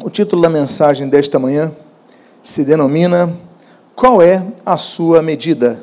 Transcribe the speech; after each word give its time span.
O 0.00 0.10
título 0.10 0.42
da 0.42 0.50
mensagem 0.50 1.08
desta 1.08 1.38
manhã 1.38 1.72
se 2.42 2.64
denomina 2.64 3.32
Qual 3.94 4.20
é 4.20 4.44
a 4.66 4.76
sua 4.76 5.22
medida? 5.22 5.80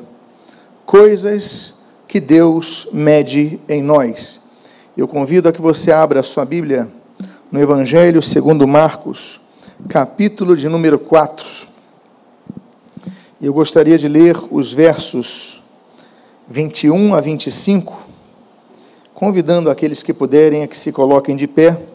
Coisas 0.84 1.74
que 2.06 2.20
Deus 2.20 2.88
mede 2.92 3.58
em 3.66 3.82
nós. 3.82 4.38
Eu 4.94 5.08
convido 5.08 5.48
a 5.48 5.52
que 5.52 5.62
você 5.62 5.90
abra 5.90 6.20
a 6.20 6.22
sua 6.22 6.44
Bíblia 6.44 6.86
no 7.50 7.58
Evangelho 7.58 8.20
segundo 8.20 8.68
Marcos, 8.68 9.40
capítulo 9.88 10.58
de 10.58 10.68
número 10.68 10.98
4. 10.98 11.46
Eu 13.40 13.54
gostaria 13.54 13.96
de 13.96 14.08
ler 14.08 14.36
os 14.50 14.74
versos 14.74 15.62
21 16.50 17.14
a 17.14 17.20
25, 17.22 18.06
convidando 19.14 19.70
aqueles 19.70 20.02
que 20.02 20.12
puderem 20.12 20.64
a 20.64 20.68
que 20.68 20.76
se 20.76 20.92
coloquem 20.92 21.34
de 21.34 21.48
pé 21.48 21.91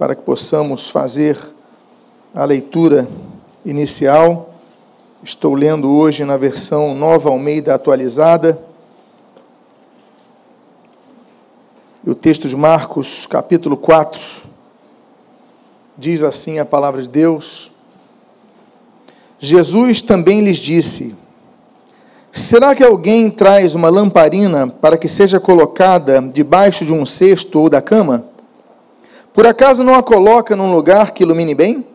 para 0.00 0.14
que 0.14 0.22
possamos 0.22 0.88
fazer 0.88 1.38
a 2.34 2.42
leitura 2.42 3.06
inicial. 3.66 4.48
Estou 5.22 5.54
lendo 5.54 5.90
hoje 5.90 6.24
na 6.24 6.38
versão 6.38 6.94
Nova 6.94 7.28
Almeida 7.28 7.74
atualizada. 7.74 8.58
O 12.02 12.14
texto 12.14 12.48
de 12.48 12.56
Marcos, 12.56 13.26
capítulo 13.26 13.76
4, 13.76 14.18
diz 15.98 16.22
assim 16.22 16.58
a 16.58 16.64
palavra 16.64 17.02
de 17.02 17.08
Deus: 17.10 17.70
Jesus 19.38 20.00
também 20.00 20.40
lhes 20.40 20.56
disse: 20.56 21.14
Será 22.32 22.74
que 22.74 22.82
alguém 22.82 23.30
traz 23.30 23.74
uma 23.74 23.90
lamparina 23.90 24.66
para 24.66 24.96
que 24.96 25.08
seja 25.08 25.38
colocada 25.38 26.22
debaixo 26.22 26.86
de 26.86 26.92
um 26.94 27.04
cesto 27.04 27.60
ou 27.60 27.68
da 27.68 27.82
cama? 27.82 28.29
Por 29.32 29.46
acaso 29.46 29.84
não 29.84 29.94
a 29.94 30.02
coloca 30.02 30.56
num 30.56 30.72
lugar 30.72 31.12
que 31.12 31.22
ilumine 31.22 31.54
bem? 31.54 31.86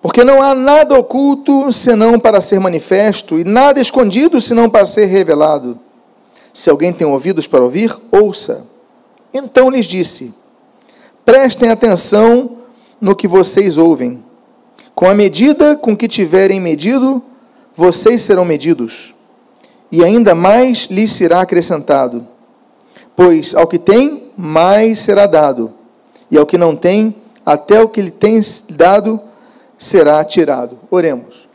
Porque 0.00 0.22
não 0.22 0.42
há 0.42 0.54
nada 0.54 0.98
oculto 0.98 1.72
senão 1.72 2.18
para 2.18 2.40
ser 2.40 2.60
manifesto, 2.60 3.38
e 3.38 3.44
nada 3.44 3.80
escondido 3.80 4.40
senão 4.40 4.70
para 4.70 4.86
ser 4.86 5.06
revelado. 5.06 5.78
Se 6.52 6.70
alguém 6.70 6.92
tem 6.92 7.06
ouvidos 7.06 7.46
para 7.46 7.64
ouvir, 7.64 7.96
ouça. 8.12 8.64
Então 9.32 9.70
lhes 9.70 9.86
disse: 9.86 10.34
Prestem 11.24 11.70
atenção 11.70 12.58
no 13.00 13.16
que 13.16 13.26
vocês 13.26 13.76
ouvem. 13.76 14.22
Com 14.94 15.08
a 15.08 15.14
medida 15.14 15.76
com 15.76 15.96
que 15.96 16.08
tiverem 16.08 16.60
medido, 16.60 17.22
vocês 17.74 18.22
serão 18.22 18.44
medidos, 18.44 19.14
e 19.90 20.04
ainda 20.04 20.34
mais 20.34 20.88
lhes 20.90 21.12
será 21.12 21.40
acrescentado. 21.40 22.26
Pois 23.16 23.54
ao 23.54 23.66
que 23.66 23.78
tem, 23.78 24.30
mais 24.36 25.00
será 25.00 25.26
dado 25.26 25.77
e 26.30 26.36
ao 26.36 26.46
que 26.46 26.58
não 26.58 26.76
tem, 26.76 27.14
até 27.44 27.82
o 27.82 27.88
que 27.88 28.00
lhe 28.00 28.10
tens 28.10 28.64
dado 28.68 29.20
será 29.78 30.22
tirado. 30.24 30.78
Oremos. 30.90 31.48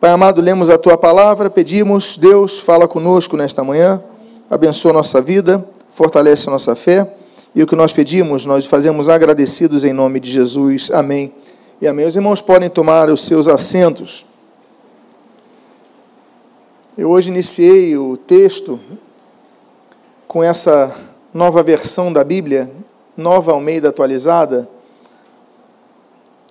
Pai 0.00 0.10
amado, 0.10 0.40
lemos 0.40 0.70
a 0.70 0.78
tua 0.78 0.96
palavra, 0.96 1.50
pedimos, 1.50 2.16
Deus, 2.16 2.58
fala 2.58 2.88
conosco 2.88 3.36
nesta 3.36 3.62
manhã, 3.62 4.02
abençoa 4.48 4.92
nossa 4.92 5.20
vida, 5.20 5.64
fortalece 5.94 6.48
a 6.48 6.52
nossa 6.52 6.74
fé, 6.74 7.14
e 7.54 7.62
o 7.62 7.66
que 7.66 7.76
nós 7.76 7.92
pedimos, 7.92 8.46
nós 8.46 8.64
fazemos 8.64 9.08
agradecidos 9.08 9.84
em 9.84 9.92
nome 9.92 10.20
de 10.20 10.30
Jesus. 10.30 10.90
Amém. 10.92 11.34
E 11.80 11.86
amém. 11.86 12.06
Os 12.06 12.16
irmãos 12.16 12.40
podem 12.40 12.70
tomar 12.70 13.10
os 13.10 13.26
seus 13.26 13.48
assentos. 13.48 14.24
Eu 16.96 17.10
hoje 17.10 17.30
iniciei 17.30 17.96
o 17.96 18.16
texto 18.16 18.78
com 20.28 20.42
essa 20.42 20.94
nova 21.34 21.62
versão 21.62 22.12
da 22.12 22.22
Bíblia, 22.22 22.70
Nova 23.16 23.52
Almeida 23.52 23.88
atualizada, 23.88 24.68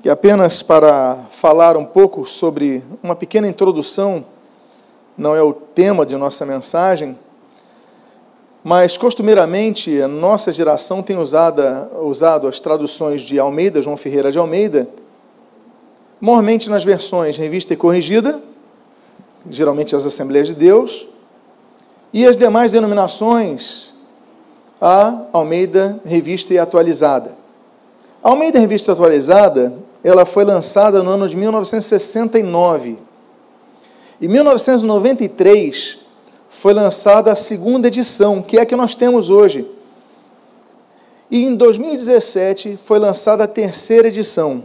e 0.04 0.10
apenas 0.10 0.62
para 0.62 1.26
falar 1.30 1.76
um 1.76 1.86
pouco 1.86 2.26
sobre 2.26 2.84
uma 3.04 3.16
pequena 3.16 3.48
introdução, 3.48 4.26
não 5.18 5.36
é 5.36 5.42
o 5.42 5.52
tema 5.52 6.06
de 6.06 6.16
nossa 6.16 6.46
mensagem, 6.46 7.18
mas 8.64 8.98
costumeiramente 8.98 10.02
a 10.02 10.08
nossa 10.08 10.52
geração 10.52 11.02
tem 11.02 11.18
usada, 11.18 11.90
usado 12.02 12.48
as 12.48 12.60
traduções 12.60 13.22
de 13.22 13.40
Almeida, 13.40 13.82
João 13.82 13.98
Ferreira 13.98 14.32
de 14.32 14.38
Almeida, 14.38 14.88
normalmente 16.22 16.70
nas 16.70 16.84
versões 16.84 17.38
revista 17.38 17.74
e 17.74 17.78
corrigida, 17.78 18.40
geralmente 19.50 19.96
as 19.96 20.06
Assembleias 20.06 20.48
de 20.48 20.54
Deus, 20.54 21.08
e 22.14 22.26
as 22.26 22.38
demais 22.38 22.72
denominações 22.72 23.89
a 24.82 25.26
Almeida 25.34 26.00
Revista 26.06 26.54
e 26.54 26.58
Atualizada. 26.58 27.38
A 28.24 28.30
Almeida 28.30 28.60
Revista 28.60 28.94
Atualizada, 28.94 29.74
ela 30.04 30.26
foi 30.26 30.46
lançada 30.46 31.04
no 31.04 31.10
ano 31.10 31.28
de 31.28 31.36
1969. 31.36 32.98
Em 34.22 34.28
1993 34.28 36.00
foi 36.48 36.74
lançada 36.74 37.32
a 37.32 37.36
segunda 37.36 37.88
edição, 37.88 38.42
que 38.42 38.58
é 38.58 38.62
a 38.62 38.66
que 38.66 38.76
nós 38.76 38.96
temos 38.96 39.30
hoje. 39.30 39.70
E 41.30 41.46
em 41.46 41.56
2017 41.56 42.80
foi 42.84 43.00
lançada 43.00 43.44
a 43.44 43.48
terceira 43.48 44.08
edição, 44.08 44.64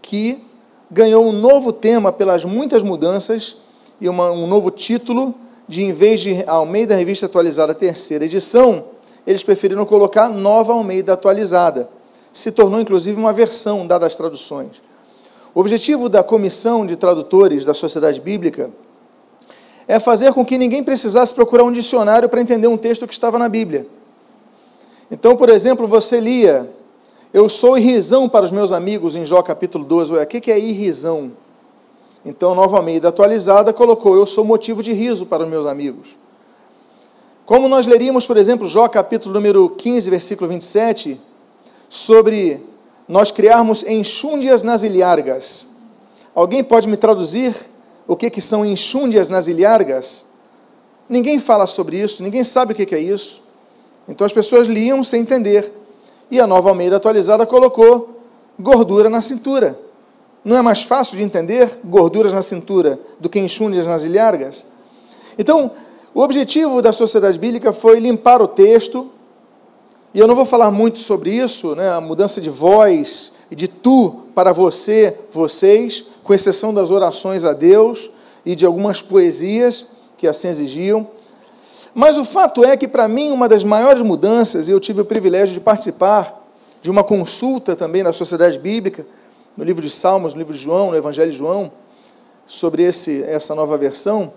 que 0.00 0.42
ganhou 0.90 1.26
um 1.26 1.32
novo 1.32 1.72
tema 1.72 2.12
pelas 2.12 2.44
muitas 2.44 2.82
mudanças 2.82 3.56
e 4.00 4.08
uma, 4.08 4.30
um 4.30 4.46
novo 4.46 4.70
título 4.70 5.34
de, 5.68 5.82
em 5.82 5.92
vez 5.92 6.20
de 6.20 6.44
Almeida 6.46 6.94
Revista 6.94 7.26
Atualizada, 7.26 7.74
terceira 7.74 8.24
edição, 8.24 8.84
eles 9.26 9.42
preferiram 9.42 9.84
colocar 9.84 10.28
Nova 10.28 10.72
Almeida 10.72 11.12
atualizada. 11.12 11.88
Se 12.32 12.52
tornou, 12.52 12.80
inclusive, 12.80 13.18
uma 13.18 13.32
versão 13.32 13.86
dada 13.86 14.06
às 14.06 14.16
traduções. 14.16 14.82
O 15.54 15.60
objetivo 15.60 16.08
da 16.08 16.22
comissão 16.22 16.86
de 16.86 16.96
tradutores 16.96 17.64
da 17.64 17.74
Sociedade 17.74 18.20
Bíblica 18.20 18.70
é 19.88 19.98
fazer 19.98 20.32
com 20.32 20.44
que 20.44 20.56
ninguém 20.56 20.84
precisasse 20.84 21.34
procurar 21.34 21.64
um 21.64 21.72
dicionário 21.72 22.28
para 22.28 22.40
entender 22.40 22.68
um 22.68 22.76
texto 22.76 23.06
que 23.06 23.12
estava 23.12 23.38
na 23.38 23.48
Bíblia. 23.48 23.86
Então, 25.10 25.36
por 25.36 25.48
exemplo, 25.48 25.88
você 25.88 26.20
lia, 26.20 26.70
eu 27.34 27.48
sou 27.48 27.76
irrisão 27.76 28.28
para 28.28 28.44
os 28.44 28.52
meus 28.52 28.70
amigos 28.70 29.16
em 29.16 29.26
Jó 29.26 29.42
capítulo 29.42 29.84
12. 29.84 30.14
O 30.14 30.26
que 30.26 30.52
é 30.52 30.58
irrisão? 30.58 31.32
Então, 32.24 32.54
Nova 32.54 32.76
Almeida 32.76 33.08
atualizada 33.08 33.72
colocou, 33.72 34.14
eu 34.14 34.26
sou 34.26 34.44
motivo 34.44 34.82
de 34.82 34.92
riso 34.92 35.26
para 35.26 35.42
os 35.42 35.48
meus 35.48 35.66
amigos. 35.66 36.16
Como 37.50 37.68
nós 37.68 37.84
leríamos, 37.84 38.28
por 38.28 38.36
exemplo, 38.36 38.68
Jó 38.68 38.86
capítulo 38.86 39.34
número 39.34 39.68
15, 39.70 40.08
versículo 40.08 40.48
27, 40.50 41.20
sobre 41.88 42.64
nós 43.08 43.32
criarmos 43.32 43.82
enxúndias 43.82 44.62
nas 44.62 44.84
ilhargas. 44.84 45.66
Alguém 46.32 46.62
pode 46.62 46.86
me 46.86 46.96
traduzir 46.96 47.52
o 48.06 48.14
que, 48.14 48.30
que 48.30 48.40
são 48.40 48.64
enxúndias 48.64 49.28
nas 49.28 49.48
ilhargas? 49.48 50.26
Ninguém 51.08 51.40
fala 51.40 51.66
sobre 51.66 51.96
isso, 52.00 52.22
ninguém 52.22 52.44
sabe 52.44 52.72
o 52.72 52.76
que, 52.76 52.86
que 52.86 52.94
é 52.94 53.00
isso. 53.00 53.42
Então 54.08 54.24
as 54.24 54.32
pessoas 54.32 54.68
liam 54.68 55.02
sem 55.02 55.22
entender. 55.22 55.72
E 56.30 56.38
a 56.40 56.46
nova 56.46 56.68
Almeida 56.68 56.98
atualizada 56.98 57.44
colocou 57.44 58.20
gordura 58.60 59.10
na 59.10 59.20
cintura. 59.20 59.76
Não 60.44 60.56
é 60.56 60.62
mais 60.62 60.84
fácil 60.84 61.16
de 61.16 61.24
entender 61.24 61.80
gorduras 61.84 62.32
na 62.32 62.42
cintura 62.42 63.00
do 63.18 63.28
que 63.28 63.40
enxúndias 63.40 63.88
nas 63.88 64.04
ilhargas? 64.04 64.64
Então, 65.36 65.72
o 66.12 66.22
objetivo 66.22 66.82
da 66.82 66.92
sociedade 66.92 67.38
bíblica 67.38 67.72
foi 67.72 68.00
limpar 68.00 68.42
o 68.42 68.48
texto, 68.48 69.10
e 70.12 70.18
eu 70.18 70.26
não 70.26 70.34
vou 70.34 70.44
falar 70.44 70.70
muito 70.72 70.98
sobre 70.98 71.30
isso, 71.30 71.76
né, 71.76 71.88
a 71.92 72.00
mudança 72.00 72.40
de 72.40 72.50
voz 72.50 73.32
e 73.48 73.54
de 73.54 73.68
tu 73.68 74.22
para 74.34 74.52
você, 74.52 75.16
vocês, 75.32 76.04
com 76.24 76.34
exceção 76.34 76.74
das 76.74 76.90
orações 76.90 77.44
a 77.44 77.52
Deus 77.52 78.10
e 78.44 78.56
de 78.56 78.66
algumas 78.66 79.00
poesias 79.00 79.86
que 80.16 80.26
assim 80.26 80.48
exigiam. 80.48 81.06
Mas 81.94 82.18
o 82.18 82.24
fato 82.24 82.64
é 82.64 82.76
que, 82.76 82.88
para 82.88 83.06
mim, 83.06 83.30
uma 83.30 83.48
das 83.48 83.62
maiores 83.62 84.02
mudanças, 84.02 84.68
e 84.68 84.72
eu 84.72 84.80
tive 84.80 85.00
o 85.00 85.04
privilégio 85.04 85.54
de 85.54 85.60
participar 85.60 86.44
de 86.82 86.90
uma 86.90 87.04
consulta 87.04 87.76
também 87.76 88.02
na 88.02 88.12
sociedade 88.12 88.58
bíblica, 88.58 89.06
no 89.56 89.62
livro 89.62 89.82
de 89.82 89.90
Salmos, 89.90 90.34
no 90.34 90.38
livro 90.38 90.54
de 90.54 90.58
João, 90.58 90.90
no 90.90 90.96
Evangelho 90.96 91.30
de 91.30 91.36
João, 91.36 91.70
sobre 92.46 92.82
esse, 92.82 93.22
essa 93.22 93.54
nova 93.54 93.76
versão 93.76 94.32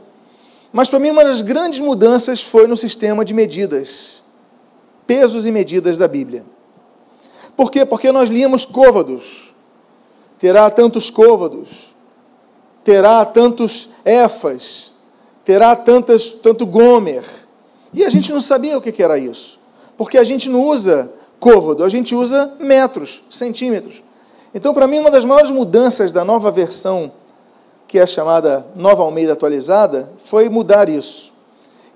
mas 0.73 0.89
para 0.89 0.97
mim, 0.97 1.11
uma 1.11 1.23
das 1.23 1.43
grandes 1.43 1.79
mudanças 1.79 2.41
foi 2.41 2.65
no 2.65 2.75
sistema 2.75 3.23
de 3.23 3.31
medidas, 3.31 4.23
pesos 5.05 5.45
e 5.45 5.51
medidas 5.51 5.99
da 5.99 6.07
Bíblia. 6.07 6.43
Por 7.55 7.69
quê? 7.69 7.85
Porque 7.85 8.11
nós 8.11 8.27
líamos 8.27 8.65
côvados. 8.65 9.53
Terá 10.39 10.69
tantos 10.71 11.11
côvados, 11.11 11.93
terá 12.83 13.23
tantos 13.23 13.87
éfas, 14.03 14.91
terá 15.45 15.75
tantas, 15.75 16.31
tanto 16.31 16.65
gomer. 16.65 17.23
E 17.93 18.03
a 18.03 18.09
gente 18.09 18.33
não 18.33 18.41
sabia 18.41 18.77
o 18.77 18.81
que 18.81 19.01
era 19.01 19.17
isso. 19.17 19.59
Porque 19.95 20.17
a 20.17 20.23
gente 20.23 20.49
não 20.49 20.63
usa 20.63 21.13
côvado, 21.39 21.83
a 21.83 21.89
gente 21.89 22.15
usa 22.15 22.55
metros, 22.59 23.23
centímetros. 23.29 24.03
Então, 24.55 24.73
para 24.73 24.87
mim, 24.87 24.99
uma 24.99 25.11
das 25.11 25.23
maiores 25.23 25.51
mudanças 25.51 26.11
da 26.11 26.25
nova 26.25 26.49
versão 26.51 27.11
que 27.93 27.99
é 27.99 28.01
a 28.01 28.07
chamada 28.07 28.65
Nova 28.75 29.03
Almeida 29.03 29.33
Atualizada, 29.33 30.09
foi 30.17 30.49
mudar 30.49 30.89
isso. 30.89 31.31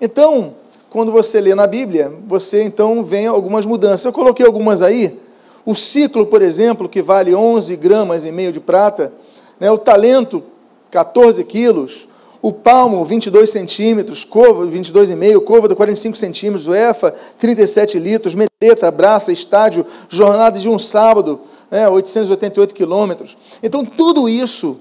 Então, 0.00 0.54
quando 0.88 1.10
você 1.10 1.40
lê 1.40 1.56
na 1.56 1.66
Bíblia, 1.66 2.12
você 2.24 2.62
então 2.62 3.02
vê 3.02 3.26
algumas 3.26 3.66
mudanças. 3.66 4.04
Eu 4.04 4.12
coloquei 4.12 4.46
algumas 4.46 4.80
aí. 4.80 5.18
O 5.66 5.74
ciclo, 5.74 6.24
por 6.24 6.40
exemplo, 6.40 6.88
que 6.88 7.02
vale 7.02 7.34
11 7.34 7.74
gramas 7.74 8.24
e 8.24 8.30
meio 8.30 8.52
de 8.52 8.60
prata, 8.60 9.12
né? 9.58 9.72
o 9.72 9.76
talento, 9.76 10.40
14 10.88 11.42
quilos, 11.42 12.06
o 12.40 12.52
palmo, 12.52 13.04
22 13.04 13.50
centímetros, 13.50 14.24
cova, 14.24 14.68
22,5, 14.68 15.40
côvado, 15.40 15.74
45 15.74 16.16
centímetros, 16.16 16.68
o 16.68 16.74
EFA, 16.76 17.12
37 17.40 17.98
litros, 17.98 18.36
medeta, 18.36 18.88
braça, 18.92 19.32
estádio, 19.32 19.84
jornada 20.08 20.60
de 20.60 20.68
um 20.68 20.78
sábado, 20.78 21.40
né, 21.68 21.88
888 21.88 22.72
quilômetros. 22.72 23.36
Então, 23.60 23.84
tudo 23.84 24.28
isso, 24.28 24.78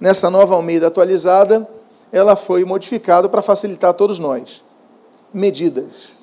nessa 0.00 0.30
nova 0.30 0.54
Almeida 0.54 0.86
atualizada, 0.86 1.68
ela 2.12 2.36
foi 2.36 2.64
modificada 2.64 3.28
para 3.28 3.42
facilitar 3.42 3.90
a 3.90 3.94
todos 3.94 4.18
nós. 4.18 4.64
Medidas. 5.32 6.16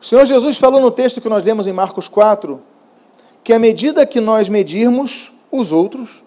O 0.00 0.04
Senhor 0.04 0.24
Jesus 0.24 0.56
falou 0.56 0.80
no 0.80 0.90
texto 0.90 1.20
que 1.20 1.28
nós 1.28 1.42
lemos 1.42 1.66
em 1.66 1.72
Marcos 1.72 2.08
4, 2.08 2.60
que 3.42 3.52
à 3.52 3.58
medida 3.58 4.06
que 4.06 4.20
nós 4.20 4.48
medirmos 4.48 5.32
os 5.50 5.70
outros, 5.70 6.22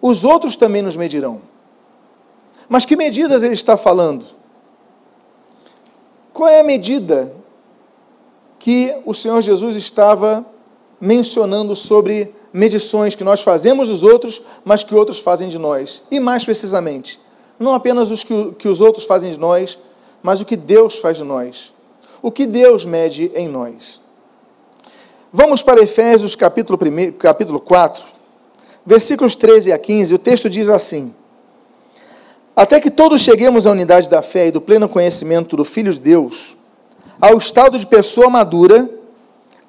os 0.00 0.24
outros 0.24 0.56
também 0.56 0.82
nos 0.82 0.96
medirão. 0.96 1.42
Mas 2.68 2.84
que 2.84 2.96
medidas 2.96 3.42
ele 3.42 3.54
está 3.54 3.76
falando? 3.76 4.24
Qual 6.32 6.48
é 6.48 6.60
a 6.60 6.64
medida 6.64 7.34
que 8.58 8.94
o 9.04 9.12
Senhor 9.12 9.42
Jesus 9.42 9.76
estava 9.76 10.46
mencionando 11.00 11.74
sobre 11.74 12.34
medições 12.52 13.14
que 13.14 13.24
nós 13.24 13.42
fazemos 13.42 13.88
dos 13.88 14.02
outros, 14.02 14.42
mas 14.64 14.82
que 14.82 14.94
outros 14.94 15.18
fazem 15.18 15.48
de 15.48 15.58
nós? 15.58 16.02
E 16.10 16.18
mais 16.18 16.44
precisamente, 16.44 17.20
não 17.58 17.74
apenas 17.74 18.10
os 18.10 18.24
que, 18.24 18.52
que 18.52 18.68
os 18.68 18.80
outros 18.80 19.04
fazem 19.04 19.32
de 19.32 19.38
nós, 19.38 19.78
mas 20.22 20.40
o 20.40 20.44
que 20.44 20.56
Deus 20.56 20.96
faz 20.96 21.16
de 21.16 21.24
nós. 21.24 21.72
O 22.22 22.30
que 22.30 22.46
Deus 22.46 22.84
mede 22.84 23.30
em 23.34 23.48
nós. 23.48 24.02
Vamos 25.32 25.62
para 25.62 25.82
Efésios 25.82 26.34
capítulo, 26.34 26.78
1, 26.82 27.12
capítulo 27.12 27.60
4, 27.60 28.04
versículos 28.84 29.34
13 29.34 29.72
a 29.72 29.78
15. 29.78 30.14
O 30.14 30.18
texto 30.18 30.50
diz 30.50 30.68
assim: 30.68 31.14
até 32.54 32.78
que 32.78 32.90
todos 32.90 33.22
cheguemos 33.22 33.66
à 33.66 33.70
unidade 33.70 34.08
da 34.10 34.20
fé 34.20 34.48
e 34.48 34.50
do 34.50 34.60
pleno 34.60 34.86
conhecimento 34.86 35.56
do 35.56 35.64
Filho 35.64 35.94
de 35.94 36.00
Deus, 36.00 36.54
ao 37.18 37.38
estado 37.38 37.78
de 37.78 37.86
pessoa 37.86 38.28
madura, 38.28 38.86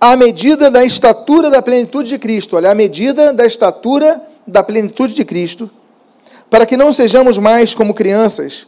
à 0.02 0.18
medida 0.18 0.72
da 0.72 0.84
estatura 0.84 1.52
da 1.52 1.62
plenitude 1.62 2.10
de 2.10 2.18
Cristo, 2.18 2.56
olha, 2.56 2.72
à 2.72 2.76
medida 2.76 3.32
da 3.32 3.46
estatura 3.46 4.20
da 4.48 4.64
plenitude 4.64 5.14
de 5.14 5.24
Cristo, 5.24 5.70
para 6.50 6.66
que 6.66 6.76
não 6.76 6.92
sejamos 6.92 7.38
mais 7.38 7.76
como 7.76 7.94
crianças, 7.94 8.68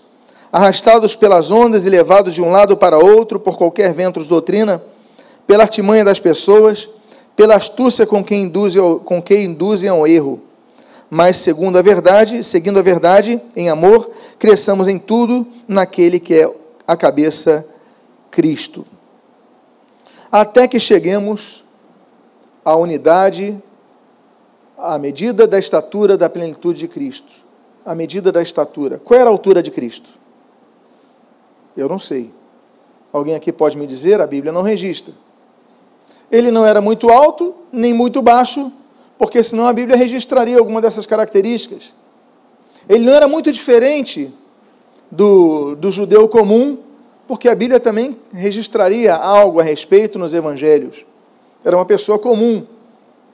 arrastados 0.51 1.15
pelas 1.15 1.49
ondas 1.49 1.87
e 1.87 1.89
levados 1.89 2.35
de 2.35 2.41
um 2.41 2.51
lado 2.51 2.77
para 2.77 2.99
outro 2.99 3.39
por 3.39 3.57
qualquer 3.57 3.91
vento 3.91 4.21
de 4.21 4.29
doutrina, 4.29 4.81
pela 5.47 5.63
artimanha 5.63 6.05
das 6.05 6.19
pessoas, 6.19 6.87
pela 7.35 7.55
astúcia 7.55 8.05
com 8.05 8.23
que 8.23 8.35
induzem, 8.35 8.99
com 8.99 9.19
que 9.19 9.35
induzem 9.35 9.89
ao 9.89 10.05
erro 10.05 10.39
mas 11.15 11.37
segundo 11.37 11.77
a 11.77 11.81
verdade, 11.83 12.43
seguindo 12.43 12.79
a 12.79 12.81
verdade 12.81 13.39
em 13.55 13.69
amor, 13.69 14.09
cresçamos 14.39 14.87
em 14.87 14.97
tudo 14.97 15.45
naquele 15.67 16.19
que 16.19 16.33
é 16.33 16.51
a 16.87 16.97
cabeça 16.97 17.63
Cristo. 18.31 18.83
Até 20.33 20.67
que 20.67 20.79
cheguemos 20.79 21.63
à 22.65 22.75
unidade, 22.75 23.55
à 24.75 24.97
medida 24.97 25.45
da 25.45 25.59
estatura 25.59 26.17
da 26.17 26.27
plenitude 26.27 26.79
de 26.79 26.87
Cristo. 26.87 27.31
A 27.85 27.93
medida 27.93 28.31
da 28.31 28.41
estatura. 28.41 28.99
Qual 29.05 29.19
era 29.19 29.29
a 29.29 29.31
altura 29.31 29.61
de 29.61 29.69
Cristo? 29.69 30.09
Eu 31.77 31.87
não 31.87 31.99
sei. 31.99 32.31
Alguém 33.11 33.35
aqui 33.35 33.53
pode 33.53 33.77
me 33.77 33.85
dizer? 33.85 34.19
A 34.21 34.25
Bíblia 34.25 34.51
não 34.51 34.63
registra. 34.63 35.13
Ele 36.31 36.49
não 36.49 36.65
era 36.65 36.81
muito 36.81 37.11
alto, 37.11 37.53
nem 37.71 37.93
muito 37.93 38.19
baixo, 38.19 38.71
porque 39.19 39.43
senão 39.43 39.67
a 39.67 39.73
Bíblia 39.73 39.95
registraria 39.95 40.57
alguma 40.57 40.81
dessas 40.81 41.05
características. 41.05 41.93
Ele 42.89 43.05
não 43.05 43.13
era 43.13 43.27
muito 43.27 43.51
diferente 43.51 44.33
do, 45.11 45.75
do 45.75 45.91
judeu 45.91 46.27
comum, 46.27 46.79
porque 47.27 47.47
a 47.49 47.55
Bíblia 47.55 47.79
também 47.79 48.17
registraria 48.33 49.15
algo 49.15 49.59
a 49.59 49.63
respeito 49.63 50.19
nos 50.19 50.33
evangelhos. 50.33 51.05
Era 51.63 51.77
uma 51.77 51.85
pessoa 51.85 52.19
comum. 52.19 52.65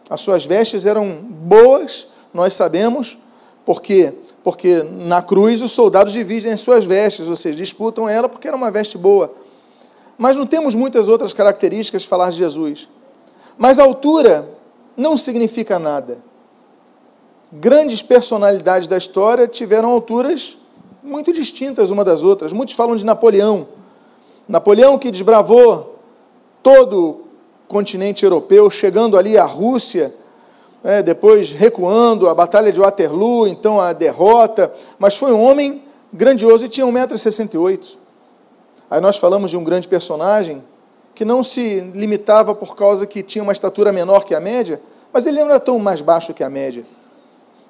As 0.09 0.21
suas 0.21 0.45
vestes 0.45 0.85
eram 0.85 1.21
boas, 1.21 2.07
nós 2.33 2.53
sabemos, 2.53 3.17
porque 3.65 4.13
porque 4.43 4.83
na 4.83 5.21
cruz 5.21 5.61
os 5.61 5.73
soldados 5.73 6.13
dividem 6.13 6.51
as 6.53 6.61
suas 6.61 6.85
vestes, 6.85 7.29
ou 7.29 7.35
seja, 7.35 7.57
disputam 7.57 8.07
ela 8.07 8.29
porque 8.29 8.47
era 8.47 8.55
uma 8.55 8.71
veste 8.71 8.97
boa. 8.97 9.33
Mas 10.17 10.35
não 10.35 10.45
temos 10.45 10.75
muitas 10.75 11.07
outras 11.07 11.33
características 11.33 12.03
de 12.03 12.07
falar 12.07 12.29
de 12.29 12.37
Jesus. 12.37 12.89
Mas 13.57 13.79
a 13.79 13.83
altura 13.83 14.49
não 14.95 15.17
significa 15.17 15.77
nada. 15.79 16.19
Grandes 17.51 18.01
personalidades 18.01 18.87
da 18.87 18.97
história 18.97 19.47
tiveram 19.47 19.89
alturas 19.89 20.57
muito 21.03 21.31
distintas 21.31 21.89
uma 21.89 22.03
das 22.03 22.23
outras. 22.23 22.53
Muitos 22.53 22.75
falam 22.75 22.95
de 22.95 23.05
Napoleão. 23.05 23.67
Napoleão 24.47 24.97
que 24.97 25.11
desbravou 25.11 25.99
todo 26.61 27.09
o 27.09 27.21
continente 27.67 28.23
europeu, 28.23 28.69
chegando 28.69 29.17
ali 29.17 29.37
à 29.37 29.45
Rússia, 29.45 30.13
é, 30.83 31.03
depois 31.03 31.51
recuando, 31.51 32.27
a 32.27 32.33
Batalha 32.33 32.71
de 32.71 32.79
Waterloo, 32.79 33.47
então 33.47 33.79
a 33.79 33.93
derrota, 33.93 34.73
mas 34.97 35.15
foi 35.15 35.31
um 35.31 35.41
homem 35.41 35.83
grandioso 36.11 36.65
e 36.65 36.69
tinha 36.69 36.85
1,68m. 36.85 37.97
Aí 38.89 38.99
nós 38.99 39.17
falamos 39.17 39.51
de 39.51 39.57
um 39.57 39.63
grande 39.63 39.87
personagem 39.87 40.63
que 41.13 41.23
não 41.23 41.43
se 41.43 41.81
limitava 41.93 42.55
por 42.55 42.75
causa 42.75 43.05
que 43.05 43.21
tinha 43.21 43.43
uma 43.43 43.53
estatura 43.53 43.91
menor 43.91 44.23
que 44.23 44.33
a 44.33 44.39
média, 44.39 44.81
mas 45.11 45.27
ele 45.27 45.39
não 45.39 45.47
era 45.47 45.59
tão 45.59 45.77
mais 45.77 46.01
baixo 46.01 46.33
que 46.33 46.43
a 46.43 46.49
média. 46.49 46.83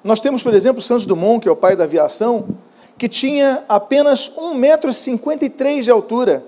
Nós 0.02 0.20
temos, 0.20 0.42
por 0.42 0.54
exemplo, 0.54 0.80
Santos 0.80 1.04
Dumont, 1.04 1.42
que 1.42 1.48
é 1.48 1.52
o 1.52 1.56
pai 1.56 1.76
da 1.76 1.84
aviação, 1.84 2.48
que 3.00 3.08
tinha 3.08 3.64
apenas 3.66 4.30
1,53m 4.36 5.82
de 5.82 5.90
altura. 5.90 6.44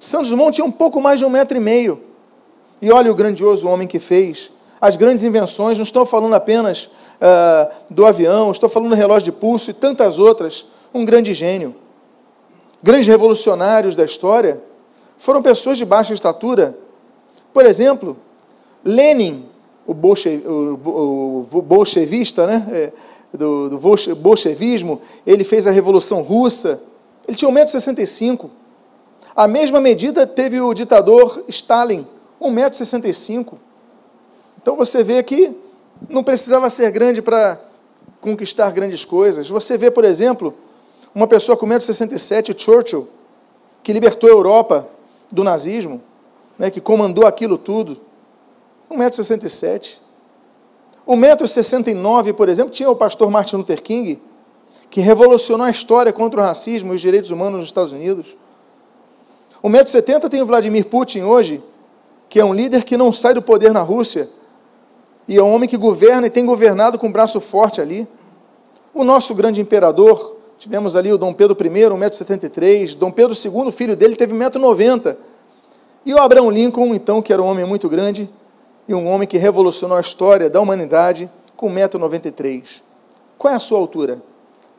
Santos 0.00 0.30
Dumont 0.30 0.50
tinha 0.50 0.64
um 0.64 0.72
pouco 0.72 1.00
mais 1.00 1.20
de 1.20 1.24
um 1.24 1.30
metro 1.30 1.56
e 1.56 1.60
meio. 1.60 2.02
E 2.82 2.90
olha 2.90 3.08
o 3.08 3.14
grandioso 3.14 3.68
homem 3.68 3.86
que 3.86 4.00
fez. 4.00 4.50
As 4.80 4.96
grandes 4.96 5.22
invenções, 5.22 5.78
não 5.78 5.84
estou 5.84 6.04
falando 6.04 6.34
apenas 6.34 6.86
uh, 6.86 7.72
do 7.88 8.04
avião, 8.04 8.50
estou 8.50 8.68
falando 8.68 8.88
do 8.88 8.96
relógio 8.96 9.30
de 9.30 9.38
pulso 9.38 9.70
e 9.70 9.74
tantas 9.74 10.18
outras. 10.18 10.66
Um 10.92 11.04
grande 11.04 11.32
gênio. 11.34 11.72
Grandes 12.82 13.06
revolucionários 13.06 13.94
da 13.94 14.04
história 14.04 14.60
foram 15.16 15.40
pessoas 15.40 15.78
de 15.78 15.84
baixa 15.84 16.12
estatura. 16.12 16.76
Por 17.54 17.64
exemplo, 17.64 18.16
Lenin, 18.84 19.48
o, 19.86 19.94
bolche, 19.94 20.42
o, 20.44 21.46
o 21.52 21.62
bolchevista, 21.62 22.44
né? 22.44 22.66
É, 22.72 22.92
do, 23.32 23.68
do 23.68 23.78
bolchevismo, 24.16 25.00
ele 25.26 25.44
fez 25.44 25.66
a 25.66 25.70
Revolução 25.70 26.22
Russa, 26.22 26.80
ele 27.26 27.36
tinha 27.36 27.50
1,65m. 27.50 28.50
A 29.34 29.46
mesma 29.46 29.80
medida 29.80 30.26
teve 30.26 30.60
o 30.60 30.72
ditador 30.72 31.44
Stalin, 31.48 32.06
1,65m. 32.40 33.54
Então 34.60 34.76
você 34.76 35.04
vê 35.04 35.22
que 35.22 35.54
não 36.08 36.22
precisava 36.22 36.70
ser 36.70 36.90
grande 36.90 37.20
para 37.20 37.60
conquistar 38.20 38.70
grandes 38.70 39.04
coisas. 39.04 39.48
Você 39.48 39.76
vê, 39.76 39.90
por 39.90 40.04
exemplo, 40.04 40.54
uma 41.14 41.26
pessoa 41.26 41.56
com 41.56 41.66
1,67m, 41.66 42.58
Churchill, 42.58 43.08
que 43.82 43.92
libertou 43.92 44.28
a 44.28 44.32
Europa 44.32 44.88
do 45.30 45.44
nazismo, 45.44 46.02
né, 46.58 46.70
que 46.70 46.80
comandou 46.80 47.26
aquilo 47.26 47.58
tudo. 47.58 48.00
1,67m. 48.90 49.98
1,69m, 51.06 52.32
por 52.32 52.48
exemplo, 52.48 52.72
tinha 52.72 52.90
o 52.90 52.96
pastor 52.96 53.30
Martin 53.30 53.56
Luther 53.56 53.80
King, 53.80 54.20
que 54.90 55.00
revolucionou 55.00 55.66
a 55.66 55.70
história 55.70 56.12
contra 56.12 56.40
o 56.40 56.42
racismo 56.42 56.92
e 56.92 56.96
os 56.96 57.00
direitos 57.00 57.30
humanos 57.30 57.60
nos 57.60 57.68
Estados 57.68 57.92
Unidos. 57.92 58.36
1,70m 59.62 60.28
tem 60.28 60.42
o 60.42 60.46
Vladimir 60.46 60.86
Putin 60.86 61.22
hoje, 61.22 61.62
que 62.28 62.40
é 62.40 62.44
um 62.44 62.52
líder 62.52 62.84
que 62.84 62.96
não 62.96 63.12
sai 63.12 63.34
do 63.34 63.42
poder 63.42 63.72
na 63.72 63.82
Rússia, 63.82 64.28
e 65.28 65.36
é 65.36 65.42
um 65.42 65.52
homem 65.52 65.68
que 65.68 65.76
governa 65.76 66.26
e 66.26 66.30
tem 66.30 66.44
governado 66.44 66.98
com 66.98 67.08
um 67.08 67.12
braço 67.12 67.40
forte 67.40 67.80
ali. 67.80 68.06
O 68.94 69.02
nosso 69.04 69.34
grande 69.34 69.60
imperador, 69.60 70.36
tivemos 70.56 70.94
ali 70.94 71.12
o 71.12 71.18
Dom 71.18 71.32
Pedro 71.32 71.56
I, 71.60 71.68
1,73m, 71.68 72.96
Dom 72.96 73.10
Pedro 73.10 73.34
II, 73.34 73.72
filho 73.72 73.96
dele, 73.96 74.16
teve 74.16 74.34
1,90m. 74.34 75.16
E 76.04 76.14
o 76.14 76.18
Abraão 76.18 76.48
Lincoln, 76.50 76.94
então, 76.94 77.20
que 77.20 77.32
era 77.32 77.42
um 77.42 77.46
homem 77.46 77.64
muito 77.64 77.88
grande, 77.88 78.30
e 78.88 78.94
um 78.94 79.08
homem 79.08 79.26
que 79.26 79.38
revolucionou 79.38 79.96
a 79.96 80.00
história 80.00 80.48
da 80.48 80.60
humanidade 80.60 81.30
com 81.56 81.70
1,93m. 81.72 82.82
Qual 83.38 83.52
é 83.52 83.56
a 83.56 83.60
sua 83.60 83.78
altura? 83.78 84.22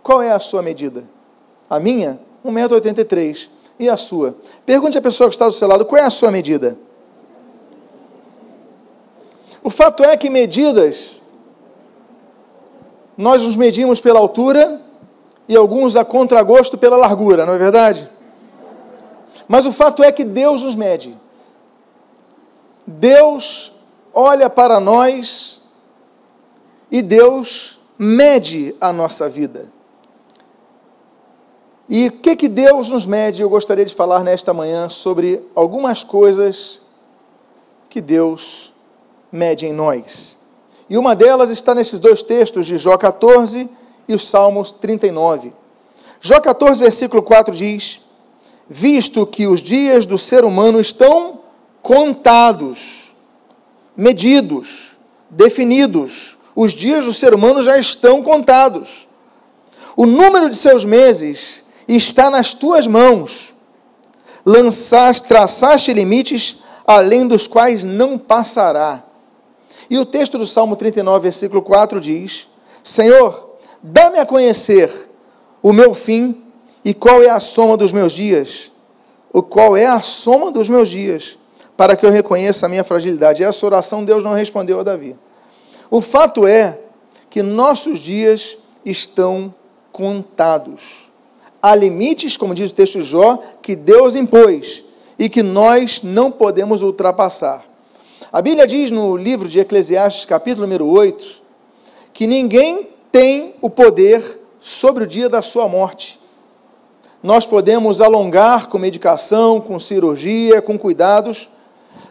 Qual 0.01 0.21
é 0.21 0.31
a 0.31 0.39
sua 0.39 0.61
medida? 0.61 1.03
A 1.69 1.79
minha? 1.79 2.19
1,83m. 2.45 3.49
E 3.79 3.89
a 3.89 3.97
sua? 3.97 4.35
Pergunte 4.65 4.97
à 4.97 5.01
pessoa 5.01 5.29
que 5.29 5.35
está 5.35 5.45
do 5.45 5.51
seu 5.51 5.67
lado, 5.67 5.85
qual 5.85 6.01
é 6.01 6.05
a 6.05 6.09
sua 6.09 6.31
medida? 6.31 6.77
O 9.61 9.69
fato 9.69 10.03
é 10.03 10.15
que 10.15 10.29
medidas, 10.29 11.21
nós 13.17 13.43
nos 13.43 13.55
medimos 13.55 13.99
pela 13.99 14.19
altura 14.19 14.81
e 15.47 15.55
alguns 15.55 15.95
a 15.95 16.03
contragosto 16.03 16.77
pela 16.77 16.97
largura, 16.97 17.45
não 17.45 17.53
é 17.53 17.57
verdade? 17.57 18.09
Mas 19.47 19.65
o 19.65 19.71
fato 19.71 20.03
é 20.03 20.11
que 20.11 20.23
Deus 20.23 20.63
nos 20.63 20.75
mede. 20.75 21.17
Deus 22.85 23.73
olha 24.19 24.49
para 24.49 24.79
nós 24.79 25.61
e 26.89 27.03
Deus 27.03 27.79
mede 27.99 28.75
a 28.81 28.91
nossa 28.91 29.29
vida. 29.29 29.69
E 31.87 32.07
o 32.07 32.11
que, 32.13 32.35
que 32.35 32.47
Deus 32.47 32.89
nos 32.89 33.05
mede? 33.05 33.43
Eu 33.43 33.49
gostaria 33.49 33.85
de 33.85 33.93
falar 33.93 34.23
nesta 34.23 34.55
manhã 34.55 34.89
sobre 34.89 35.45
algumas 35.53 36.03
coisas 36.03 36.79
que 37.91 38.01
Deus 38.01 38.73
mede 39.31 39.67
em 39.67 39.71
nós. 39.71 40.35
E 40.89 40.97
uma 40.97 41.15
delas 41.15 41.51
está 41.51 41.75
nesses 41.75 41.99
dois 41.99 42.23
textos 42.23 42.65
de 42.65 42.75
Jó 42.75 42.97
14 42.97 43.69
e 44.07 44.15
os 44.15 44.27
Salmos 44.27 44.71
39. 44.71 45.53
Jó 46.19 46.41
14, 46.41 46.81
versículo 46.81 47.21
4 47.21 47.53
diz: 47.53 48.01
Visto 48.67 49.27
que 49.27 49.45
os 49.45 49.61
dias 49.61 50.07
do 50.07 50.17
ser 50.17 50.43
humano 50.43 50.79
estão 50.79 51.39
contados, 51.83 53.06
medidos, 53.97 54.91
definidos, 55.29 56.37
os 56.55 56.71
dias 56.71 57.05
do 57.05 57.13
ser 57.13 57.33
humano 57.33 57.63
já 57.63 57.77
estão 57.77 58.21
contados. 58.21 59.07
O 59.95 60.05
número 60.05 60.49
de 60.49 60.55
seus 60.55 60.85
meses 60.85 61.63
está 61.87 62.29
nas 62.29 62.53
tuas 62.53 62.85
mãos. 62.85 63.55
Lançaste, 64.45 65.27
traçaste 65.27 65.91
limites 65.91 66.57
além 66.85 67.27
dos 67.27 67.47
quais 67.47 67.83
não 67.83 68.17
passará. 68.17 69.03
E 69.89 69.97
o 69.97 70.05
texto 70.05 70.37
do 70.37 70.45
Salmo 70.45 70.75
39, 70.75 71.23
versículo 71.23 71.61
4 71.61 71.99
diz: 71.99 72.47
Senhor, 72.83 73.57
dá-me 73.81 74.19
a 74.19 74.25
conhecer 74.25 75.09
o 75.61 75.73
meu 75.73 75.93
fim 75.93 76.43
e 76.85 76.93
qual 76.93 77.21
é 77.21 77.29
a 77.29 77.39
soma 77.39 77.75
dos 77.75 77.91
meus 77.91 78.13
dias. 78.13 78.71
O 79.33 79.43
qual 79.43 79.75
é 79.75 79.85
a 79.85 80.01
soma 80.01 80.51
dos 80.51 80.69
meus 80.69 80.89
dias, 80.89 81.37
para 81.77 81.95
que 81.95 82.05
eu 82.05 82.11
reconheça 82.11 82.65
a 82.65 82.69
minha 82.69 82.83
fragilidade. 82.83 83.41
E 83.41 83.45
essa 83.45 83.65
oração 83.65 84.03
Deus 84.03 84.23
não 84.23 84.33
respondeu 84.33 84.79
a 84.79 84.83
Davi. 84.83 85.15
O 85.89 86.01
fato 86.01 86.45
é 86.45 86.79
que 87.29 87.41
nossos 87.41 87.99
dias 87.99 88.57
estão 88.83 89.53
contados 89.91 91.07
há 91.61 91.75
limites, 91.75 92.37
como 92.37 92.55
diz 92.55 92.71
o 92.71 92.73
texto 92.73 92.99
de 92.99 93.05
Jó, 93.05 93.39
que 93.61 93.75
Deus 93.75 94.15
impôs 94.15 94.83
e 95.17 95.29
que 95.29 95.43
nós 95.43 96.01
não 96.01 96.31
podemos 96.31 96.83
ultrapassar. 96.83 97.65
A 98.31 98.41
Bíblia 98.41 98.67
diz 98.67 98.91
no 98.91 99.15
livro 99.17 99.47
de 99.47 99.59
Eclesiastes, 99.59 100.25
capítulo 100.25 100.65
número 100.65 100.85
8, 100.87 101.41
que 102.13 102.27
ninguém 102.27 102.87
tem 103.11 103.55
o 103.61 103.69
poder 103.69 104.39
sobre 104.59 105.03
o 105.03 105.07
dia 105.07 105.29
da 105.29 105.41
sua 105.41 105.67
morte. 105.67 106.19
Nós 107.23 107.45
podemos 107.45 107.99
alongar 107.99 108.67
com 108.67 108.77
medicação, 108.77 109.59
com 109.59 109.79
cirurgia, 109.79 110.61
com 110.61 110.77
cuidados, 110.77 111.49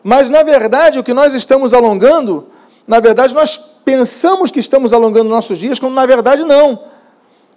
mas 0.06 0.30
na 0.30 0.44
verdade 0.44 1.00
o 1.00 1.02
que 1.02 1.12
nós 1.12 1.34
estamos 1.34 1.74
alongando, 1.74 2.46
na 2.86 3.00
verdade 3.00 3.34
nós 3.34 3.58
pensamos 3.84 4.52
que 4.52 4.60
estamos 4.60 4.92
alongando 4.92 5.28
nossos 5.28 5.58
dias, 5.58 5.80
quando 5.80 5.94
na 5.94 6.06
verdade 6.06 6.44
não 6.44 6.80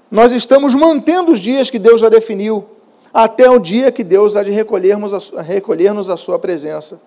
nós 0.10 0.32
estamos 0.32 0.74
mantendo 0.74 1.32
os 1.34 1.40
dias 1.40 1.70
que 1.70 1.78
Deus 1.78 2.02
já 2.02 2.10
definiu, 2.10 2.66
até 3.14 3.48
o 3.48 3.60
dia 3.60 3.92
que 3.92 4.04
Deus 4.04 4.36
há 4.36 4.42
de 4.42 4.50
recolhermos 4.50 5.14
a, 5.14 5.44
recolher-nos 5.44 6.10
sua 6.20 6.40
presença. 6.40 7.00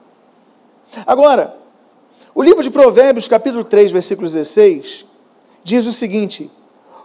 Agora, 1.04 1.56
o 2.32 2.40
livro 2.40 2.62
de 2.62 2.70
Provérbios, 2.70 3.26
capítulo 3.26 3.64
3, 3.64 3.90
versículo 3.90 4.28
16, 4.28 5.04
diz 5.64 5.86
o 5.86 5.92
seguinte: 5.92 6.48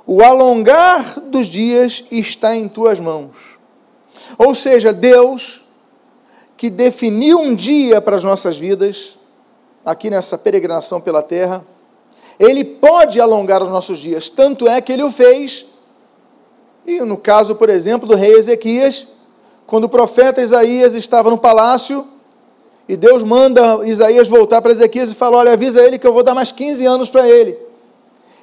O 0.05 0.23
alongar 0.23 1.19
dos 1.21 1.47
dias 1.47 2.03
está 2.11 2.55
em 2.55 2.67
tuas 2.67 2.99
mãos. 2.99 3.57
Ou 4.37 4.53
seja, 4.53 4.93
Deus, 4.93 5.66
que 6.57 6.69
definiu 6.69 7.39
um 7.39 7.55
dia 7.55 8.01
para 8.01 8.15
as 8.15 8.23
nossas 8.23 8.57
vidas, 8.57 9.17
aqui 9.85 10.09
nessa 10.09 10.37
peregrinação 10.37 10.99
pela 10.99 11.21
terra, 11.21 11.63
Ele 12.37 12.65
pode 12.65 13.21
alongar 13.21 13.63
os 13.63 13.69
nossos 13.69 13.99
dias, 13.99 14.29
tanto 14.29 14.67
é 14.67 14.81
que 14.81 14.91
Ele 14.91 15.03
o 15.03 15.11
fez 15.11 15.67
e 16.87 17.01
no 17.01 17.17
caso, 17.17 17.53
por 17.55 17.69
exemplo, 17.69 18.07
do 18.07 18.15
rei 18.15 18.33
Ezequias, 18.35 19.05
quando 19.65 19.83
o 19.83 19.89
profeta 19.89 20.41
Isaías 20.41 20.93
estava 20.93 21.29
no 21.29 21.37
palácio, 21.37 22.07
e 22.87 22.95
Deus 22.95 23.23
manda 23.23 23.85
Isaías 23.85 24.29
voltar 24.29 24.61
para 24.61 24.71
Ezequias 24.71 25.11
e 25.11 25.15
fala: 25.15 25.35
Olha, 25.35 25.51
avisa 25.51 25.83
ele 25.83 25.99
que 25.99 26.07
eu 26.07 26.13
vou 26.13 26.23
dar 26.23 26.33
mais 26.33 26.53
15 26.53 26.85
anos 26.85 27.09
para 27.09 27.27
ele. 27.27 27.57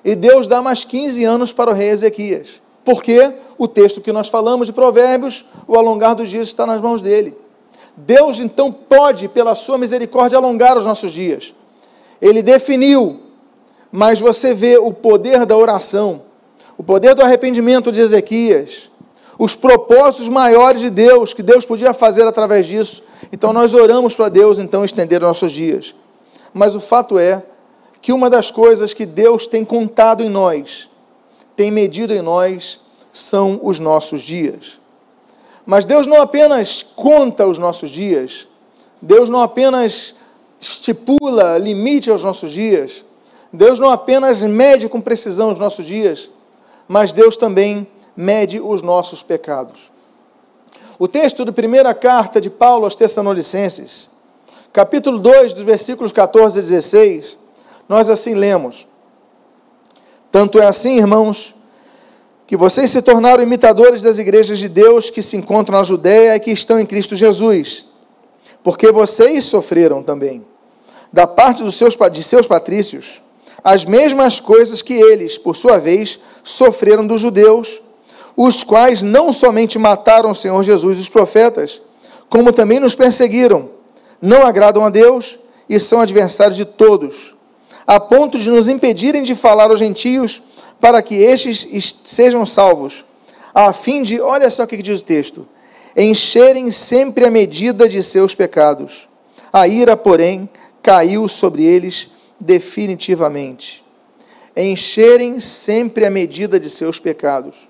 E 0.04 0.14
Deus 0.14 0.47
dá 0.47 0.61
mais 0.61 0.85
15 0.85 1.25
anos 1.25 1.50
para 1.54 1.71
o 1.71 1.75
rei 1.75 1.88
Ezequias. 1.88 2.61
Porque 2.85 3.33
o 3.56 3.66
texto 3.66 4.02
que 4.02 4.12
nós 4.12 4.28
falamos 4.28 4.66
de 4.66 4.75
Provérbios, 4.75 5.47
o 5.66 5.78
alongar 5.78 6.14
dos 6.14 6.28
dias 6.28 6.49
está 6.49 6.66
nas 6.66 6.83
mãos 6.83 7.00
dele. 7.00 7.35
Deus 7.96 8.40
então 8.40 8.72
pode, 8.72 9.28
pela 9.28 9.54
sua 9.54 9.78
misericórdia, 9.78 10.38
alongar 10.38 10.76
os 10.76 10.84
nossos 10.84 11.12
dias. 11.12 11.54
Ele 12.20 12.42
definiu, 12.42 13.20
mas 13.90 14.20
você 14.20 14.54
vê 14.54 14.76
o 14.78 14.92
poder 14.92 15.46
da 15.46 15.56
oração 15.56 16.22
o 16.76 16.82
poder 16.82 17.14
do 17.14 17.22
arrependimento 17.22 17.92
de 17.92 18.00
Ezequias, 18.00 18.90
os 19.38 19.54
propósitos 19.54 20.28
maiores 20.28 20.80
de 20.80 20.90
Deus, 20.90 21.32
que 21.32 21.42
Deus 21.42 21.64
podia 21.64 21.92
fazer 21.92 22.26
através 22.26 22.66
disso. 22.66 23.02
Então 23.32 23.52
nós 23.52 23.74
oramos 23.74 24.14
para 24.14 24.28
Deus 24.28 24.58
então 24.58 24.84
estender 24.84 25.20
nossos 25.20 25.52
dias. 25.52 25.94
Mas 26.52 26.76
o 26.76 26.80
fato 26.80 27.18
é 27.18 27.42
que 28.00 28.12
uma 28.12 28.28
das 28.28 28.50
coisas 28.50 28.92
que 28.92 29.06
Deus 29.06 29.46
tem 29.46 29.64
contado 29.64 30.22
em 30.22 30.28
nós, 30.28 30.88
tem 31.56 31.70
medido 31.70 32.12
em 32.12 32.20
nós, 32.20 32.80
são 33.12 33.60
os 33.62 33.80
nossos 33.80 34.22
dias. 34.22 34.80
Mas 35.66 35.85
Deus 35.85 36.06
não 36.06 36.21
apenas 36.21 36.83
conta 36.83 37.47
os 37.47 37.59
nossos 37.59 37.90
dias, 37.90 38.47
Deus 39.00 39.28
não 39.28 39.42
apenas 39.42 40.16
estipula 40.59 41.59
limite 41.59 42.11
aos 42.11 42.23
nossos 42.23 42.52
dias, 42.52 43.04
Deus 43.52 43.78
não 43.78 43.90
apenas 43.90 44.42
mede 44.42 44.88
com 44.88 45.00
precisão 45.00 45.52
os 45.52 45.59
nossos 45.59 45.87
dias, 45.87 46.28
mas 46.88 47.12
Deus 47.12 47.37
também 47.37 47.87
mede 48.16 48.61
os 48.61 48.83
nossos 48.83 49.23
pecados. 49.23 49.90
O 50.99 51.09
texto 51.09 51.44
da 51.44 51.52
primeira 51.52 51.92
carta 51.94 52.40
de 52.40 52.50
Paulo 52.50 52.85
aos 52.85 52.94
Tessalonicenses, 52.94 54.09
capítulo 54.73 55.18
2, 55.18 55.54
dos 55.54 55.64
versículos 55.64 56.12
14 56.12 56.59
a 56.59 56.62
16, 56.62 57.38
nós 57.88 58.11
assim 58.11 58.35
lemos: 58.35 58.87
Tanto 60.30 60.59
é 60.59 60.66
assim, 60.66 60.99
irmãos, 60.99 61.53
que 62.46 62.56
vocês 62.56 62.90
se 62.90 63.00
tornaram 63.00 63.42
imitadores 63.42 64.02
das 64.02 64.18
igrejas 64.18 64.58
de 64.58 64.68
Deus 64.68 65.10
que 65.10 65.22
se 65.22 65.36
encontram 65.36 65.78
na 65.78 65.84
Judéia 65.84 66.36
e 66.36 66.40
que 66.40 66.50
estão 66.50 66.78
em 66.78 66.86
Cristo 66.86 67.16
Jesus, 67.16 67.86
porque 68.62 68.92
vocês 68.92 69.44
sofreram 69.44 70.02
também, 70.02 70.44
da 71.12 71.26
parte 71.26 71.62
dos 71.62 71.76
seus, 71.76 71.96
de 72.12 72.22
seus 72.22 72.46
patrícios, 72.46 73.22
as 73.62 73.86
mesmas 73.86 74.40
coisas 74.40 74.82
que 74.82 74.92
eles, 74.92 75.38
por 75.38 75.56
sua 75.56 75.78
vez, 75.78 76.20
sofreram 76.42 77.06
dos 77.06 77.20
judeus, 77.20 77.82
os 78.36 78.62
quais 78.62 79.00
não 79.00 79.32
somente 79.32 79.78
mataram 79.78 80.30
o 80.30 80.34
Senhor 80.34 80.62
Jesus 80.62 80.98
e 80.98 81.02
os 81.02 81.08
profetas, 81.08 81.80
como 82.28 82.52
também 82.52 82.78
nos 82.78 82.94
perseguiram, 82.94 83.70
não 84.20 84.44
agradam 84.44 84.84
a 84.84 84.90
Deus 84.90 85.38
e 85.68 85.80
são 85.80 86.00
adversários 86.00 86.56
de 86.56 86.64
todos, 86.64 87.34
a 87.86 87.98
ponto 87.98 88.38
de 88.38 88.50
nos 88.50 88.68
impedirem 88.68 89.22
de 89.22 89.34
falar 89.34 89.70
aos 89.70 89.78
gentios 89.78 90.42
para 90.84 91.00
que 91.00 91.14
estes 91.14 91.96
sejam 92.04 92.44
salvos, 92.44 93.06
a 93.54 93.72
fim 93.72 94.02
de, 94.02 94.20
olha 94.20 94.50
só 94.50 94.64
o 94.64 94.66
que 94.66 94.82
diz 94.82 95.00
o 95.00 95.04
texto, 95.04 95.48
encherem 95.96 96.70
sempre 96.70 97.24
a 97.24 97.30
medida 97.30 97.88
de 97.88 98.02
seus 98.02 98.34
pecados. 98.34 99.08
A 99.50 99.66
ira, 99.66 99.96
porém, 99.96 100.46
caiu 100.82 101.26
sobre 101.26 101.64
eles 101.64 102.10
definitivamente 102.38 103.82
encherem 104.54 105.40
sempre 105.40 106.04
a 106.04 106.10
medida 106.10 106.60
de 106.60 106.68
seus 106.68 107.00
pecados. 107.00 107.68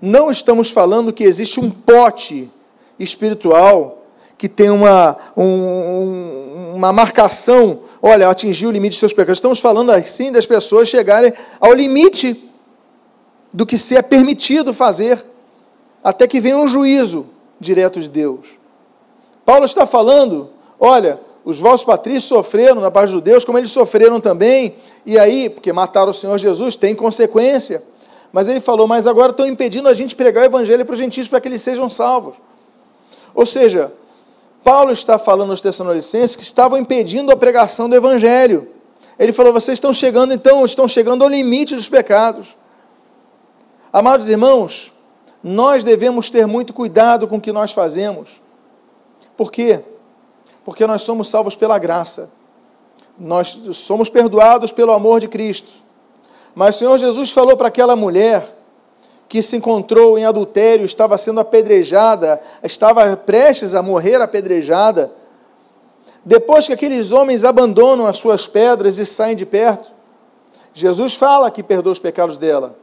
Não 0.00 0.30
estamos 0.30 0.70
falando 0.70 1.14
que 1.14 1.24
existe 1.24 1.58
um 1.58 1.70
pote 1.70 2.50
espiritual 2.98 3.99
que 4.40 4.48
tem 4.48 4.70
uma, 4.70 5.18
um, 5.36 6.72
uma 6.74 6.90
marcação, 6.94 7.80
olha, 8.00 8.26
atingiu 8.26 8.70
o 8.70 8.72
limite 8.72 8.94
de 8.94 8.98
seus 8.98 9.12
pecados. 9.12 9.36
Estamos 9.36 9.60
falando 9.60 9.90
assim 9.90 10.32
das 10.32 10.46
pessoas 10.46 10.88
chegarem 10.88 11.34
ao 11.60 11.74
limite 11.74 12.50
do 13.52 13.66
que 13.66 13.76
se 13.76 13.98
é 13.98 14.00
permitido 14.00 14.72
fazer, 14.72 15.22
até 16.02 16.26
que 16.26 16.40
venha 16.40 16.56
um 16.56 16.66
juízo 16.66 17.26
direto 17.60 18.00
de 18.00 18.08
Deus. 18.08 18.46
Paulo 19.44 19.66
está 19.66 19.84
falando, 19.84 20.48
olha, 20.78 21.20
os 21.44 21.58
vossos 21.58 21.84
patrícios 21.84 22.24
sofreram 22.24 22.80
da 22.80 22.90
parte 22.90 23.08
dos 23.08 23.16
judeus, 23.16 23.44
como 23.44 23.58
eles 23.58 23.70
sofreram 23.70 24.22
também, 24.22 24.74
e 25.04 25.18
aí, 25.18 25.50
porque 25.50 25.70
mataram 25.70 26.12
o 26.12 26.14
Senhor 26.14 26.38
Jesus, 26.38 26.76
tem 26.76 26.94
consequência. 26.94 27.82
Mas 28.32 28.48
ele 28.48 28.60
falou, 28.60 28.86
mas 28.86 29.06
agora 29.06 29.32
estão 29.32 29.46
impedindo 29.46 29.86
a 29.86 29.92
gente 29.92 30.16
pregar 30.16 30.44
o 30.44 30.46
evangelho 30.46 30.86
para 30.86 30.94
os 30.94 30.98
gentios 30.98 31.28
para 31.28 31.42
que 31.42 31.48
eles 31.48 31.60
sejam 31.60 31.90
salvos. 31.90 32.36
Ou 33.34 33.44
seja, 33.44 33.92
Paulo 34.62 34.92
está 34.92 35.18
falando 35.18 35.50
aos 35.50 35.60
Tessalonicenses 35.60 36.36
que 36.36 36.42
estavam 36.42 36.78
impedindo 36.78 37.32
a 37.32 37.36
pregação 37.36 37.88
do 37.88 37.96
evangelho. 37.96 38.68
Ele 39.18 39.32
falou: 39.32 39.52
vocês 39.52 39.76
estão 39.76 39.92
chegando, 39.92 40.32
então, 40.32 40.64
estão 40.64 40.86
chegando 40.86 41.22
ao 41.24 41.30
limite 41.30 41.74
dos 41.74 41.88
pecados. 41.88 42.56
Amados 43.92 44.28
irmãos, 44.28 44.92
nós 45.42 45.82
devemos 45.82 46.30
ter 46.30 46.46
muito 46.46 46.72
cuidado 46.72 47.26
com 47.26 47.36
o 47.36 47.40
que 47.40 47.52
nós 47.52 47.72
fazemos. 47.72 48.40
Por 49.36 49.50
quê? 49.50 49.80
Porque 50.64 50.86
nós 50.86 51.02
somos 51.02 51.28
salvos 51.28 51.56
pela 51.56 51.78
graça. 51.78 52.30
nós 53.18 53.60
somos 53.72 54.08
perdoados 54.08 54.72
pelo 54.72 54.92
amor 54.92 55.20
de 55.20 55.28
Cristo. 55.28 55.72
Mas 56.54 56.76
o 56.76 56.78
Senhor 56.78 56.98
Jesus 56.98 57.30
falou 57.30 57.56
para 57.56 57.68
aquela 57.68 57.94
mulher 57.94 58.59
que 59.30 59.44
se 59.44 59.56
encontrou 59.56 60.18
em 60.18 60.24
adultério, 60.24 60.84
estava 60.84 61.16
sendo 61.16 61.38
apedrejada, 61.38 62.42
estava 62.64 63.16
prestes 63.16 63.76
a 63.76 63.80
morrer 63.80 64.20
apedrejada. 64.20 65.12
Depois 66.24 66.66
que 66.66 66.72
aqueles 66.72 67.12
homens 67.12 67.44
abandonam 67.44 68.08
as 68.08 68.16
suas 68.16 68.48
pedras 68.48 68.98
e 68.98 69.06
saem 69.06 69.36
de 69.36 69.46
perto, 69.46 69.92
Jesus 70.74 71.14
fala 71.14 71.48
que 71.48 71.62
perdoa 71.62 71.92
os 71.92 72.00
pecados 72.00 72.36
dela, 72.36 72.76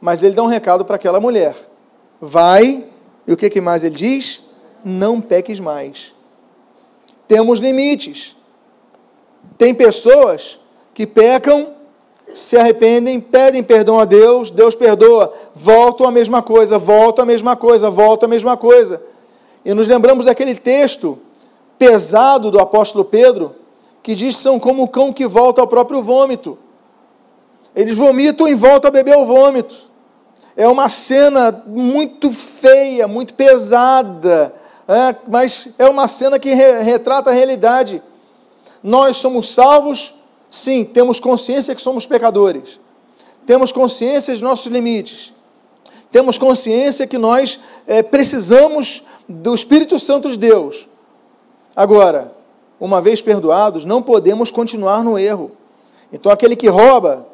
mas 0.00 0.22
ele 0.22 0.34
dá 0.34 0.42
um 0.42 0.46
recado 0.46 0.86
para 0.86 0.96
aquela 0.96 1.20
mulher: 1.20 1.54
vai, 2.18 2.86
e 3.26 3.32
o 3.34 3.36
que, 3.36 3.50
que 3.50 3.60
mais 3.60 3.84
ele 3.84 3.94
diz? 3.94 4.42
Não 4.82 5.20
peques 5.20 5.60
mais. 5.60 6.14
Temos 7.28 7.60
limites. 7.60 8.34
Tem 9.58 9.74
pessoas 9.74 10.58
que 10.94 11.06
pecam, 11.06 11.74
se 12.34 12.56
arrependem, 12.56 13.20
pedem 13.20 13.62
perdão 13.62 13.98
a 13.98 14.04
Deus, 14.04 14.50
Deus 14.50 14.74
perdoa, 14.74 15.32
voltam 15.54 16.06
a 16.06 16.10
mesma 16.10 16.42
coisa, 16.42 16.78
voltam 16.78 17.22
a 17.22 17.26
mesma 17.26 17.56
coisa, 17.56 17.90
voltam 17.90 18.26
a 18.26 18.30
mesma 18.30 18.56
coisa. 18.56 19.02
E 19.64 19.74
nos 19.74 19.86
lembramos 19.86 20.24
daquele 20.24 20.54
texto 20.54 21.18
pesado 21.78 22.50
do 22.50 22.60
apóstolo 22.60 23.04
Pedro, 23.04 23.54
que 24.02 24.14
diz 24.14 24.36
que 24.36 24.42
são 24.42 24.58
como 24.58 24.82
o 24.82 24.88
cão 24.88 25.12
que 25.12 25.26
volta 25.26 25.60
ao 25.60 25.66
próprio 25.66 26.02
vômito. 26.02 26.58
Eles 27.74 27.96
vomitam 27.96 28.48
e 28.48 28.54
voltam 28.54 28.88
a 28.88 28.92
beber 28.92 29.16
o 29.16 29.26
vômito. 29.26 29.76
É 30.56 30.66
uma 30.68 30.88
cena 30.88 31.62
muito 31.66 32.32
feia, 32.32 33.06
muito 33.06 33.34
pesada, 33.34 34.54
é, 34.88 35.14
mas 35.28 35.68
é 35.78 35.88
uma 35.88 36.08
cena 36.08 36.38
que 36.38 36.52
re, 36.52 36.82
retrata 36.82 37.30
a 37.30 37.32
realidade. 37.32 38.02
Nós 38.82 39.18
somos 39.18 39.54
salvos, 39.54 40.14
sim, 40.50 40.84
temos 40.84 41.20
consciência 41.20 41.74
que 41.74 41.80
somos 41.80 42.06
pecadores, 42.06 42.80
temos 43.46 43.72
consciência 43.72 44.36
de 44.36 44.42
nossos 44.42 44.66
limites, 44.66 45.32
temos 46.12 46.36
consciência 46.36 47.06
que 47.06 47.16
nós 47.16 47.60
é, 47.86 48.02
precisamos 48.02 49.04
do 49.28 49.54
Espírito 49.54 49.98
Santo 49.98 50.28
de 50.28 50.36
Deus. 50.36 50.88
Agora, 51.74 52.34
uma 52.80 53.00
vez 53.00 53.22
perdoados, 53.22 53.84
não 53.84 54.02
podemos 54.02 54.50
continuar 54.50 55.04
no 55.04 55.18
erro. 55.18 55.52
Então, 56.12 56.32
aquele 56.32 56.56
que 56.56 56.68
rouba, 56.68 57.26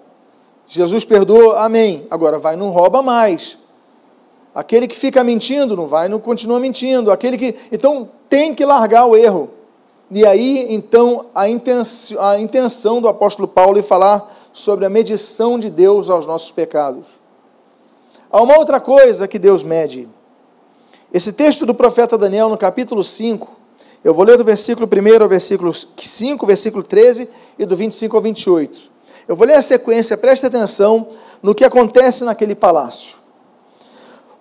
Jesus 0.66 1.04
perdoa, 1.04 1.64
amém. 1.64 2.06
Agora, 2.10 2.38
vai, 2.38 2.56
não 2.56 2.70
rouba 2.70 3.00
mais. 3.00 3.56
Aquele 4.54 4.88
que 4.88 4.96
fica 4.96 5.22
mentindo, 5.22 5.76
não 5.76 5.86
vai, 5.86 6.08
não 6.08 6.18
continua 6.18 6.58
mentindo. 6.58 7.10
Aquele 7.10 7.38
que. 7.38 7.54
Então, 7.70 8.08
tem 8.28 8.54
que 8.54 8.64
largar 8.64 9.06
o 9.06 9.16
erro. 9.16 9.50
E 10.10 10.24
aí, 10.24 10.66
então, 10.72 11.26
a 11.34 11.48
intenção, 11.48 12.22
a 12.22 12.38
intenção 12.38 13.00
do 13.00 13.08
apóstolo 13.08 13.48
Paulo 13.48 13.78
em 13.78 13.82
falar 13.82 14.32
sobre 14.52 14.86
a 14.86 14.90
medição 14.90 15.58
de 15.58 15.68
Deus 15.68 16.08
aos 16.08 16.26
nossos 16.26 16.52
pecados. 16.52 17.06
Há 18.30 18.40
uma 18.40 18.56
outra 18.56 18.78
coisa 18.78 19.26
que 19.26 19.38
Deus 19.38 19.64
mede. 19.64 20.08
Esse 21.12 21.32
texto 21.32 21.66
do 21.66 21.74
profeta 21.74 22.16
Daniel, 22.16 22.48
no 22.48 22.56
capítulo 22.56 23.02
5, 23.02 23.48
eu 24.04 24.14
vou 24.14 24.24
ler 24.24 24.38
do 24.38 24.44
versículo 24.44 24.88
1 24.88 25.22
ao 25.22 25.28
versículo 25.28 25.72
5, 25.74 26.46
versículo 26.46 26.84
13 26.84 27.28
e 27.58 27.66
do 27.66 27.76
25 27.76 28.16
ao 28.16 28.22
28. 28.22 28.80
Eu 29.26 29.34
vou 29.34 29.46
ler 29.46 29.54
a 29.54 29.62
sequência, 29.62 30.16
preste 30.16 30.46
atenção 30.46 31.08
no 31.42 31.54
que 31.54 31.64
acontece 31.64 32.22
naquele 32.24 32.54
palácio. 32.54 33.16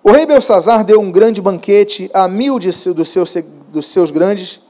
O 0.02 0.12
rei 0.12 0.24
Belsazar 0.24 0.84
deu 0.84 1.00
um 1.00 1.10
grande 1.10 1.42
banquete 1.42 2.08
a 2.14 2.28
mil 2.28 2.60
de, 2.60 2.70
dos 2.94 3.86
seus 3.86 4.10
grandes 4.12 4.60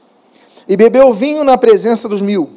e 0.67 0.75
bebeu 0.75 1.13
vinho 1.13 1.43
na 1.43 1.57
presença 1.57 2.09
dos 2.09 2.21
mil. 2.21 2.49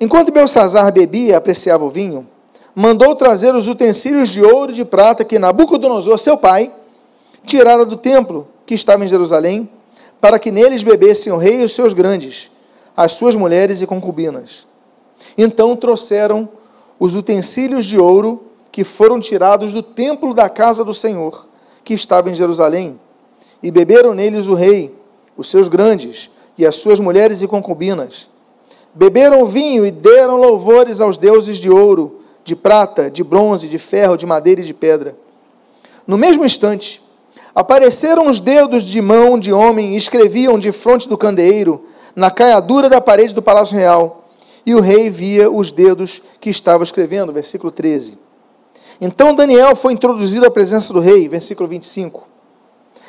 Enquanto 0.00 0.32
Belsazar 0.32 0.92
bebia 0.92 1.32
e 1.32 1.34
apreciava 1.34 1.84
o 1.84 1.90
vinho, 1.90 2.26
mandou 2.74 3.14
trazer 3.14 3.54
os 3.54 3.68
utensílios 3.68 4.28
de 4.28 4.42
ouro 4.42 4.72
e 4.72 4.74
de 4.74 4.84
prata 4.84 5.24
que 5.24 5.38
Nabucodonosor, 5.38 6.18
seu 6.18 6.36
pai, 6.36 6.72
tirara 7.44 7.84
do 7.84 7.96
templo 7.96 8.48
que 8.64 8.74
estava 8.74 9.04
em 9.04 9.08
Jerusalém, 9.08 9.68
para 10.20 10.38
que 10.38 10.50
neles 10.50 10.82
bebessem 10.82 11.32
o 11.32 11.36
rei 11.36 11.60
e 11.60 11.64
os 11.64 11.74
seus 11.74 11.92
grandes, 11.92 12.50
as 12.96 13.12
suas 13.12 13.34
mulheres 13.34 13.82
e 13.82 13.86
concubinas. 13.86 14.66
Então 15.36 15.76
trouxeram 15.76 16.48
os 16.98 17.14
utensílios 17.14 17.84
de 17.84 17.98
ouro 17.98 18.44
que 18.70 18.84
foram 18.84 19.20
tirados 19.20 19.72
do 19.72 19.82
templo 19.82 20.32
da 20.32 20.48
casa 20.48 20.84
do 20.84 20.94
Senhor, 20.94 21.46
que 21.84 21.94
estava 21.94 22.30
em 22.30 22.34
Jerusalém, 22.34 22.98
e 23.62 23.70
beberam 23.70 24.14
neles 24.14 24.48
o 24.48 24.54
rei, 24.54 24.94
os 25.36 25.48
seus 25.48 25.68
grandes, 25.68 26.30
e 26.62 26.66
as 26.66 26.76
suas 26.76 27.00
mulheres 27.00 27.42
e 27.42 27.48
concubinas. 27.48 28.28
Beberam 28.94 29.44
vinho 29.44 29.84
e 29.84 29.90
deram 29.90 30.36
louvores 30.36 31.00
aos 31.00 31.18
deuses 31.18 31.58
de 31.58 31.68
ouro, 31.68 32.20
de 32.44 32.54
prata, 32.54 33.10
de 33.10 33.24
bronze, 33.24 33.66
de 33.66 33.78
ferro, 33.78 34.16
de 34.16 34.24
madeira 34.24 34.60
e 34.60 34.64
de 34.64 34.72
pedra. 34.72 35.16
No 36.06 36.16
mesmo 36.16 36.44
instante, 36.44 37.02
apareceram 37.52 38.28
os 38.28 38.38
dedos 38.38 38.84
de 38.84 39.00
mão 39.00 39.38
de 39.38 39.52
homem 39.52 39.94
e 39.94 39.96
escreviam 39.96 40.56
de 40.56 40.70
fronte 40.70 41.08
do 41.08 41.18
candeeiro, 41.18 41.84
na 42.14 42.30
caiadura 42.30 42.88
da 42.88 43.00
parede 43.00 43.34
do 43.34 43.42
palácio 43.42 43.76
real. 43.76 44.28
E 44.64 44.74
o 44.74 44.80
rei 44.80 45.10
via 45.10 45.50
os 45.50 45.72
dedos 45.72 46.22
que 46.40 46.48
estava 46.48 46.84
escrevendo. 46.84 47.32
Versículo 47.32 47.72
13. 47.72 48.16
Então 49.00 49.34
Daniel 49.34 49.74
foi 49.74 49.92
introduzido 49.92 50.46
à 50.46 50.50
presença 50.50 50.92
do 50.92 51.00
rei. 51.00 51.28
Versículo 51.28 51.68
25. 51.68 52.28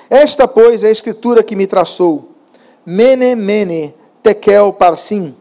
Esta, 0.10 0.48
pois, 0.48 0.84
é 0.84 0.88
a 0.88 0.92
escritura 0.92 1.44
que 1.44 1.56
me 1.56 1.68
traçou. 1.68 2.33
Mene, 2.86 3.36
mene, 3.36 3.94
tekel, 4.22 4.74
parsim. 4.74 5.36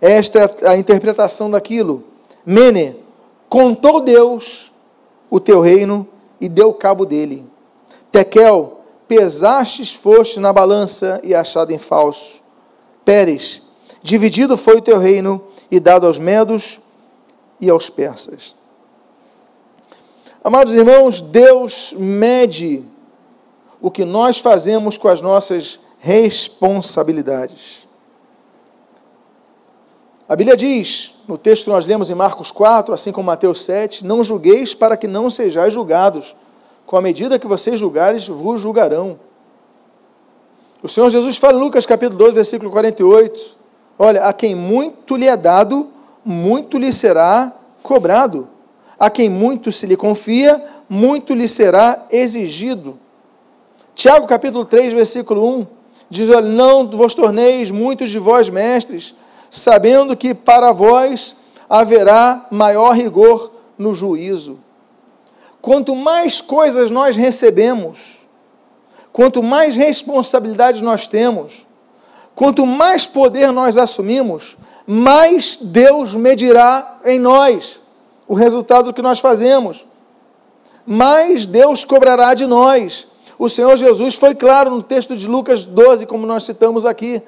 Esta 0.00 0.50
é 0.60 0.68
a 0.68 0.76
interpretação 0.76 1.50
daquilo. 1.50 2.04
Mene, 2.44 2.96
contou 3.48 4.00
Deus 4.00 4.72
o 5.30 5.38
teu 5.38 5.60
reino 5.60 6.06
e 6.40 6.48
deu 6.48 6.72
cabo 6.72 7.04
dele. 7.04 7.44
Tekel, 8.10 8.80
pesastes 9.06 9.92
foste 9.92 10.40
na 10.40 10.52
balança 10.52 11.20
e 11.22 11.34
achado 11.34 11.70
em 11.72 11.78
falso. 11.78 12.40
Pérez, 13.04 13.62
dividido 14.02 14.56
foi 14.56 14.76
o 14.76 14.82
teu 14.82 14.98
reino 14.98 15.42
e 15.70 15.78
dado 15.78 16.06
aos 16.06 16.18
medos 16.18 16.80
e 17.60 17.68
aos 17.70 17.90
persas. 17.90 18.54
Amados 20.42 20.74
irmãos, 20.74 21.20
Deus 21.20 21.94
mede 21.96 22.82
o 23.80 23.90
que 23.90 24.04
nós 24.04 24.38
fazemos 24.38 24.96
com 24.96 25.08
as 25.08 25.20
nossas 25.20 25.78
responsabilidades. 26.00 27.86
A 30.26 30.34
Bíblia 30.34 30.56
diz, 30.56 31.14
no 31.28 31.36
texto 31.36 31.64
que 31.64 31.70
nós 31.70 31.84
lemos 31.84 32.10
em 32.10 32.14
Marcos 32.14 32.50
4, 32.50 32.94
assim 32.94 33.12
como 33.12 33.26
Mateus 33.26 33.64
7, 33.64 34.06
não 34.06 34.24
julgueis 34.24 34.74
para 34.74 34.96
que 34.96 35.06
não 35.06 35.28
sejais 35.28 35.74
julgados. 35.74 36.34
Com 36.86 36.96
a 36.96 37.02
medida 37.02 37.38
que 37.38 37.46
vocês 37.46 37.78
julgares, 37.78 38.26
vos 38.26 38.60
julgarão. 38.60 39.18
O 40.82 40.88
Senhor 40.88 41.10
Jesus 41.10 41.36
fala 41.36 41.58
em 41.58 41.60
Lucas 41.60 41.84
capítulo 41.84 42.18
2, 42.18 42.32
versículo 42.32 42.70
48. 42.70 43.58
Olha, 43.98 44.24
a 44.24 44.32
quem 44.32 44.54
muito 44.54 45.16
lhe 45.16 45.26
é 45.26 45.36
dado, 45.36 45.88
muito 46.24 46.78
lhe 46.78 46.92
será 46.92 47.52
cobrado. 47.82 48.48
A 48.98 49.10
quem 49.10 49.28
muito 49.28 49.70
se 49.72 49.86
lhe 49.86 49.96
confia, 49.96 50.64
muito 50.88 51.34
lhe 51.34 51.48
será 51.48 52.06
exigido. 52.10 52.98
Tiago 53.94 54.26
capítulo 54.26 54.64
3, 54.64 54.92
versículo 54.92 55.44
1 55.58 55.79
diz: 56.10 56.28
Não 56.42 56.86
vos 56.90 57.14
torneis 57.14 57.70
muitos 57.70 58.10
de 58.10 58.18
vós 58.18 58.48
mestres, 58.48 59.14
sabendo 59.48 60.16
que 60.16 60.34
para 60.34 60.72
vós 60.72 61.36
haverá 61.68 62.46
maior 62.50 62.94
rigor 62.96 63.52
no 63.78 63.94
juízo. 63.94 64.58
Quanto 65.62 65.94
mais 65.94 66.40
coisas 66.40 66.90
nós 66.90 67.16
recebemos, 67.16 68.26
quanto 69.12 69.42
mais 69.42 69.76
responsabilidade 69.76 70.82
nós 70.82 71.06
temos, 71.06 71.66
quanto 72.34 72.66
mais 72.66 73.06
poder 73.06 73.52
nós 73.52 73.76
assumimos, 73.76 74.56
mais 74.86 75.56
Deus 75.60 76.14
medirá 76.14 76.98
em 77.04 77.18
nós 77.18 77.78
o 78.26 78.34
resultado 78.34 78.92
que 78.92 79.02
nós 79.02 79.20
fazemos. 79.20 79.86
Mais 80.86 81.46
Deus 81.46 81.84
cobrará 81.84 82.34
de 82.34 82.46
nós 82.46 83.06
o 83.40 83.48
Senhor 83.48 83.74
Jesus 83.74 84.16
foi 84.16 84.34
claro 84.34 84.70
no 84.70 84.82
texto 84.82 85.16
de 85.16 85.26
Lucas 85.26 85.64
12, 85.64 86.04
como 86.04 86.26
nós 86.26 86.44
citamos 86.44 86.84
aqui. 86.84 87.22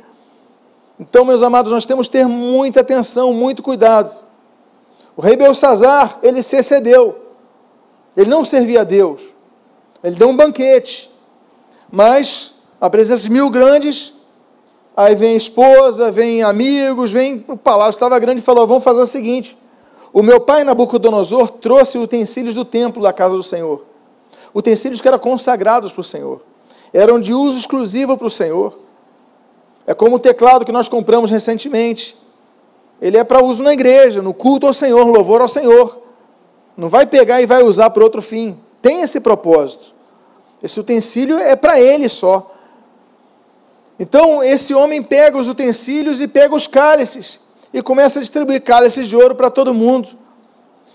Então, 1.00 1.24
meus 1.24 1.42
amados, 1.42 1.72
nós 1.72 1.86
temos 1.86 2.06
que 2.06 2.18
ter 2.18 2.26
muita 2.26 2.80
atenção, 2.80 3.32
muito 3.32 3.62
cuidado. 3.62 4.12
O 5.16 5.22
rei 5.22 5.36
Belsazar, 5.36 6.18
ele 6.22 6.42
se 6.42 6.54
excedeu. 6.56 7.18
Ele 8.14 8.28
não 8.28 8.44
servia 8.44 8.82
a 8.82 8.84
Deus. 8.84 9.22
Ele 10.04 10.14
deu 10.16 10.28
um 10.28 10.36
banquete. 10.36 11.10
Mas, 11.90 12.56
a 12.78 12.90
presença 12.90 13.22
de 13.22 13.30
mil 13.30 13.48
grandes, 13.48 14.12
aí 14.94 15.14
vem 15.14 15.34
esposa, 15.34 16.12
vem 16.12 16.42
amigos, 16.42 17.10
vem 17.10 17.42
o 17.48 17.56
palácio 17.56 17.96
estava 17.96 18.18
grande 18.18 18.40
e 18.40 18.44
falou: 18.44 18.66
vamos 18.66 18.84
fazer 18.84 19.00
o 19.00 19.06
seguinte. 19.06 19.56
O 20.12 20.22
meu 20.22 20.42
pai 20.42 20.62
Nabucodonosor 20.62 21.48
trouxe 21.52 21.96
utensílios 21.96 22.54
do 22.54 22.66
templo 22.66 23.02
da 23.02 23.14
casa 23.14 23.34
do 23.34 23.42
Senhor 23.42 23.91
utensílios 24.54 25.00
que 25.00 25.08
eram 25.08 25.18
consagrados 25.18 25.92
para 25.92 26.00
o 26.00 26.04
Senhor, 26.04 26.42
eram 26.92 27.20
de 27.20 27.32
uso 27.32 27.58
exclusivo 27.58 28.16
para 28.16 28.26
o 28.26 28.30
Senhor. 28.30 28.78
É 29.86 29.94
como 29.94 30.16
o 30.16 30.18
teclado 30.18 30.64
que 30.64 30.72
nós 30.72 30.88
compramos 30.88 31.30
recentemente. 31.30 32.16
ele 33.00 33.16
é 33.16 33.24
para 33.24 33.42
uso 33.42 33.62
na 33.62 33.72
igreja, 33.72 34.22
no 34.22 34.32
culto 34.32 34.66
ao 34.66 34.72
Senhor, 34.72 35.04
louvor 35.06 35.40
ao 35.40 35.48
Senhor. 35.48 36.00
Não 36.76 36.88
vai 36.88 37.06
pegar 37.06 37.40
e 37.42 37.46
vai 37.46 37.62
usar 37.62 37.90
para 37.90 38.04
outro 38.04 38.22
fim. 38.22 38.56
Tem 38.80 39.02
esse 39.02 39.20
propósito. 39.20 39.92
Esse 40.62 40.78
utensílio 40.78 41.38
é 41.38 41.56
para 41.56 41.80
ele 41.80 42.08
só. 42.08 42.54
Então, 43.98 44.42
esse 44.42 44.72
homem 44.74 45.02
pega 45.02 45.36
os 45.36 45.48
utensílios 45.48 46.20
e 46.20 46.28
pega 46.28 46.54
os 46.54 46.66
cálices 46.66 47.40
e 47.72 47.82
começa 47.82 48.18
a 48.18 48.22
distribuir 48.22 48.62
cálices 48.62 49.08
de 49.08 49.16
ouro 49.16 49.34
para 49.34 49.50
todo 49.50 49.74
mundo. 49.74 50.08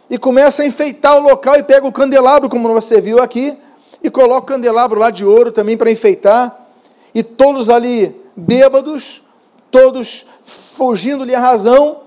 E 0.09 0.17
começa 0.17 0.63
a 0.63 0.65
enfeitar 0.65 1.17
o 1.17 1.21
local 1.21 1.55
e 1.57 1.63
pega 1.63 1.85
o 1.85 1.91
candelabro, 1.91 2.49
como 2.49 2.71
você 2.73 3.01
viu 3.01 3.21
aqui, 3.21 3.57
e 4.01 4.09
coloca 4.09 4.41
o 4.41 4.55
candelabro 4.55 4.99
lá 4.99 5.09
de 5.09 5.25
ouro 5.25 5.51
também 5.51 5.75
para 5.75 5.91
enfeitar. 5.91 6.67
E 7.13 7.23
todos 7.23 7.69
ali 7.69 8.15
bêbados, 8.35 9.23
todos 9.71 10.25
fugindo-lhe 10.45 11.35
a 11.35 11.39
razão. 11.39 12.01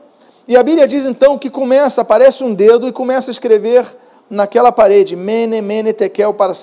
E 0.46 0.56
a 0.56 0.62
Bíblia 0.62 0.86
diz 0.86 1.04
então 1.04 1.36
que 1.36 1.50
começa, 1.50 2.00
aparece 2.00 2.42
um 2.42 2.54
dedo 2.54 2.88
e 2.88 2.92
começa 2.92 3.30
a 3.30 3.32
escrever 3.32 3.84
naquela 4.28 4.70
parede, 4.70 5.16
Mene, 5.16 5.60
Mene, 5.60 5.92
Tekel, 5.92 6.32
para. 6.32 6.54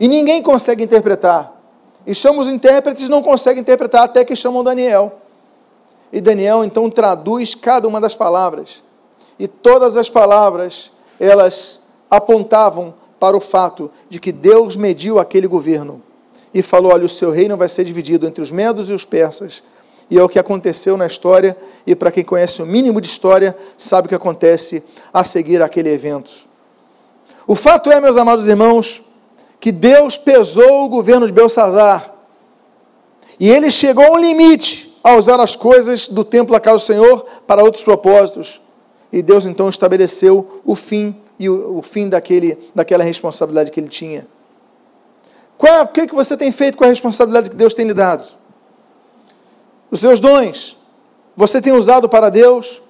E 0.00 0.08
ninguém 0.08 0.42
consegue 0.42 0.82
interpretar. 0.82 1.52
E 2.06 2.14
chama 2.14 2.40
os 2.40 2.48
intérpretes, 2.48 3.08
não 3.08 3.22
conseguem 3.22 3.60
interpretar, 3.60 4.02
até 4.02 4.24
que 4.24 4.34
chamam 4.34 4.64
Daniel. 4.64 5.20
E 6.12 6.20
Daniel 6.20 6.64
então 6.64 6.90
traduz 6.90 7.54
cada 7.54 7.86
uma 7.86 8.00
das 8.00 8.14
palavras. 8.14 8.82
E 9.38 9.48
todas 9.48 9.96
as 9.96 10.08
palavras, 10.08 10.92
elas 11.18 11.80
apontavam 12.10 12.94
para 13.18 13.36
o 13.36 13.40
fato 13.40 13.90
de 14.08 14.20
que 14.20 14.32
Deus 14.32 14.76
mediu 14.76 15.18
aquele 15.18 15.46
governo 15.46 16.02
e 16.52 16.62
falou: 16.62 16.92
olha, 16.92 17.06
o 17.06 17.08
seu 17.08 17.30
reino 17.30 17.56
vai 17.56 17.68
ser 17.68 17.84
dividido 17.84 18.26
entre 18.26 18.42
os 18.42 18.50
medos 18.50 18.90
e 18.90 18.92
os 18.92 19.04
persas. 19.04 19.62
E 20.10 20.18
é 20.18 20.22
o 20.22 20.28
que 20.28 20.38
aconteceu 20.38 20.96
na 20.96 21.06
história, 21.06 21.56
e 21.86 21.94
para 21.94 22.10
quem 22.10 22.22
conhece 22.22 22.60
o 22.60 22.66
mínimo 22.66 23.00
de 23.00 23.06
história, 23.06 23.56
sabe 23.78 24.06
o 24.06 24.08
que 24.08 24.14
acontece 24.14 24.84
a 25.12 25.24
seguir 25.24 25.62
aquele 25.62 25.88
evento. 25.88 26.30
O 27.46 27.54
fato 27.54 27.90
é, 27.90 28.00
meus 28.00 28.16
amados 28.16 28.46
irmãos, 28.46 29.00
que 29.58 29.72
Deus 29.72 30.18
pesou 30.18 30.84
o 30.84 30.88
governo 30.88 31.26
de 31.26 31.32
Belsazar, 31.32 32.12
e 33.40 33.48
ele 33.48 33.70
chegou 33.70 34.04
a 34.04 34.10
um 34.10 34.18
limite 34.18 34.98
a 35.02 35.14
usar 35.14 35.40
as 35.40 35.56
coisas 35.56 36.08
do 36.08 36.24
templo 36.24 36.52
da 36.52 36.60
casa 36.60 36.78
do 36.78 36.84
Senhor 36.84 37.24
para 37.46 37.62
outros 37.62 37.82
propósitos. 37.82 38.60
E 39.12 39.22
Deus 39.22 39.44
então 39.44 39.68
estabeleceu 39.68 40.62
o 40.64 40.74
fim 40.74 41.14
e 41.38 41.48
o, 41.48 41.78
o 41.78 41.82
fim 41.82 42.08
daquele, 42.08 42.58
daquela 42.74 43.04
responsabilidade 43.04 43.70
que 43.70 43.78
ele 43.78 43.88
tinha. 43.88 44.26
Qual, 45.58 45.84
o 45.84 45.88
que, 45.88 46.06
que 46.06 46.14
você 46.14 46.36
tem 46.36 46.50
feito 46.50 46.78
com 46.78 46.84
a 46.84 46.88
responsabilidade 46.88 47.50
que 47.50 47.56
Deus 47.56 47.74
tem 47.74 47.86
lhe 47.86 47.94
dado? 47.94 48.24
Os 49.90 50.00
seus 50.00 50.20
dons, 50.20 50.78
você 51.36 51.60
tem 51.60 51.72
usado 51.72 52.08
para 52.08 52.30
Deus? 52.30 52.80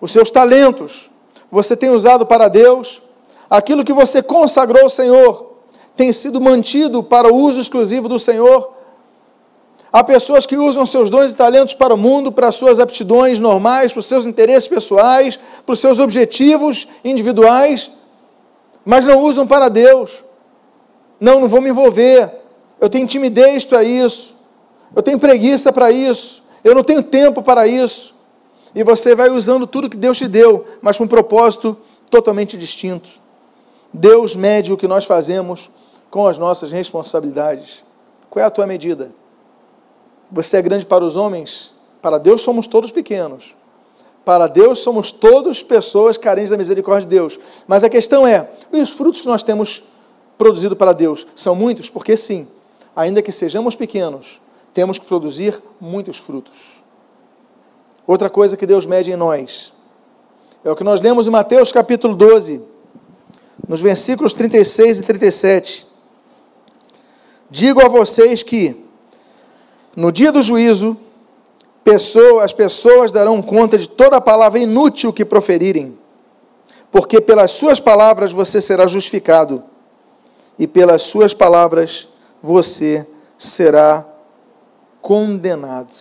Os 0.00 0.10
seus 0.10 0.30
talentos, 0.30 1.10
você 1.50 1.76
tem 1.76 1.90
usado 1.90 2.26
para 2.26 2.48
Deus? 2.48 3.00
Aquilo 3.48 3.84
que 3.84 3.92
você 3.92 4.22
consagrou 4.22 4.84
ao 4.84 4.90
Senhor, 4.90 5.50
tem 5.96 6.12
sido 6.12 6.40
mantido 6.40 7.02
para 7.02 7.32
o 7.32 7.36
uso 7.36 7.60
exclusivo 7.60 8.08
do 8.08 8.18
Senhor? 8.18 8.79
Há 9.92 10.04
pessoas 10.04 10.46
que 10.46 10.56
usam 10.56 10.86
seus 10.86 11.10
dons 11.10 11.32
e 11.32 11.34
talentos 11.34 11.74
para 11.74 11.92
o 11.92 11.98
mundo, 11.98 12.30
para 12.30 12.52
suas 12.52 12.78
aptidões 12.78 13.40
normais, 13.40 13.92
para 13.92 14.00
os 14.00 14.06
seus 14.06 14.24
interesses 14.24 14.68
pessoais, 14.68 15.38
para 15.66 15.72
os 15.72 15.80
seus 15.80 15.98
objetivos 15.98 16.86
individuais, 17.04 17.90
mas 18.84 19.04
não 19.04 19.20
usam 19.24 19.46
para 19.46 19.68
Deus. 19.68 20.24
Não, 21.18 21.40
não 21.40 21.48
vou 21.48 21.60
me 21.60 21.70
envolver. 21.70 22.30
Eu 22.80 22.88
tenho 22.88 23.06
timidez 23.06 23.64
para 23.64 23.82
isso. 23.82 24.36
Eu 24.94 25.02
tenho 25.02 25.18
preguiça 25.18 25.72
para 25.72 25.90
isso. 25.90 26.44
Eu 26.62 26.74
não 26.74 26.84
tenho 26.84 27.02
tempo 27.02 27.42
para 27.42 27.66
isso. 27.66 28.14
E 28.74 28.84
você 28.84 29.14
vai 29.14 29.28
usando 29.28 29.66
tudo 29.66 29.90
que 29.90 29.96
Deus 29.96 30.16
te 30.16 30.28
deu, 30.28 30.64
mas 30.80 30.96
com 30.96 31.04
um 31.04 31.08
propósito 31.08 31.76
totalmente 32.08 32.56
distinto. 32.56 33.10
Deus 33.92 34.36
mede 34.36 34.72
o 34.72 34.76
que 34.76 34.86
nós 34.86 35.04
fazemos 35.04 35.68
com 36.10 36.26
as 36.28 36.38
nossas 36.38 36.70
responsabilidades. 36.70 37.84
Qual 38.28 38.42
é 38.42 38.46
a 38.46 38.50
tua 38.50 38.66
medida? 38.66 39.10
Você 40.30 40.56
é 40.56 40.62
grande 40.62 40.86
para 40.86 41.04
os 41.04 41.16
homens? 41.16 41.74
Para 42.00 42.18
Deus 42.18 42.40
somos 42.42 42.66
todos 42.66 42.92
pequenos. 42.92 43.54
Para 44.24 44.46
Deus 44.46 44.80
somos 44.80 45.10
todos 45.10 45.62
pessoas 45.62 46.16
carentes 46.16 46.50
da 46.50 46.56
misericórdia 46.56 47.08
de 47.08 47.16
Deus. 47.16 47.38
Mas 47.66 47.82
a 47.82 47.88
questão 47.88 48.26
é: 48.26 48.50
e 48.72 48.80
os 48.80 48.90
frutos 48.90 49.20
que 49.20 49.26
nós 49.26 49.42
temos 49.42 49.84
produzido 50.38 50.76
para 50.76 50.92
Deus 50.92 51.26
são 51.34 51.54
muitos? 51.54 51.90
Porque 51.90 52.16
sim, 52.16 52.46
ainda 52.94 53.22
que 53.22 53.32
sejamos 53.32 53.74
pequenos, 53.74 54.40
temos 54.72 54.98
que 54.98 55.06
produzir 55.06 55.60
muitos 55.80 56.18
frutos. 56.18 56.82
Outra 58.06 58.30
coisa 58.30 58.56
que 58.56 58.66
Deus 58.66 58.86
mede 58.86 59.10
em 59.10 59.16
nós 59.16 59.72
é 60.64 60.70
o 60.70 60.76
que 60.76 60.84
nós 60.84 61.00
lemos 61.00 61.26
em 61.26 61.30
Mateus 61.30 61.72
capítulo 61.72 62.14
12, 62.14 62.60
nos 63.66 63.80
versículos 63.80 64.32
36 64.34 64.98
e 64.98 65.02
37. 65.02 65.86
Digo 67.50 67.80
a 67.84 67.88
vocês 67.88 68.42
que, 68.42 68.84
no 69.96 70.12
dia 70.12 70.30
do 70.30 70.42
juízo, 70.42 70.96
as 72.40 72.52
pessoas 72.52 73.10
darão 73.10 73.42
conta 73.42 73.76
de 73.76 73.88
toda 73.88 74.18
a 74.18 74.20
palavra 74.20 74.60
inútil 74.60 75.12
que 75.12 75.24
proferirem, 75.24 75.98
porque 76.90 77.20
pelas 77.20 77.50
suas 77.50 77.80
palavras 77.80 78.30
você 78.30 78.60
será 78.60 78.86
justificado 78.86 79.64
e 80.56 80.68
pelas 80.68 81.02
suas 81.02 81.34
palavras 81.34 82.08
você 82.40 83.04
será 83.36 84.06
condenado. 85.02 85.92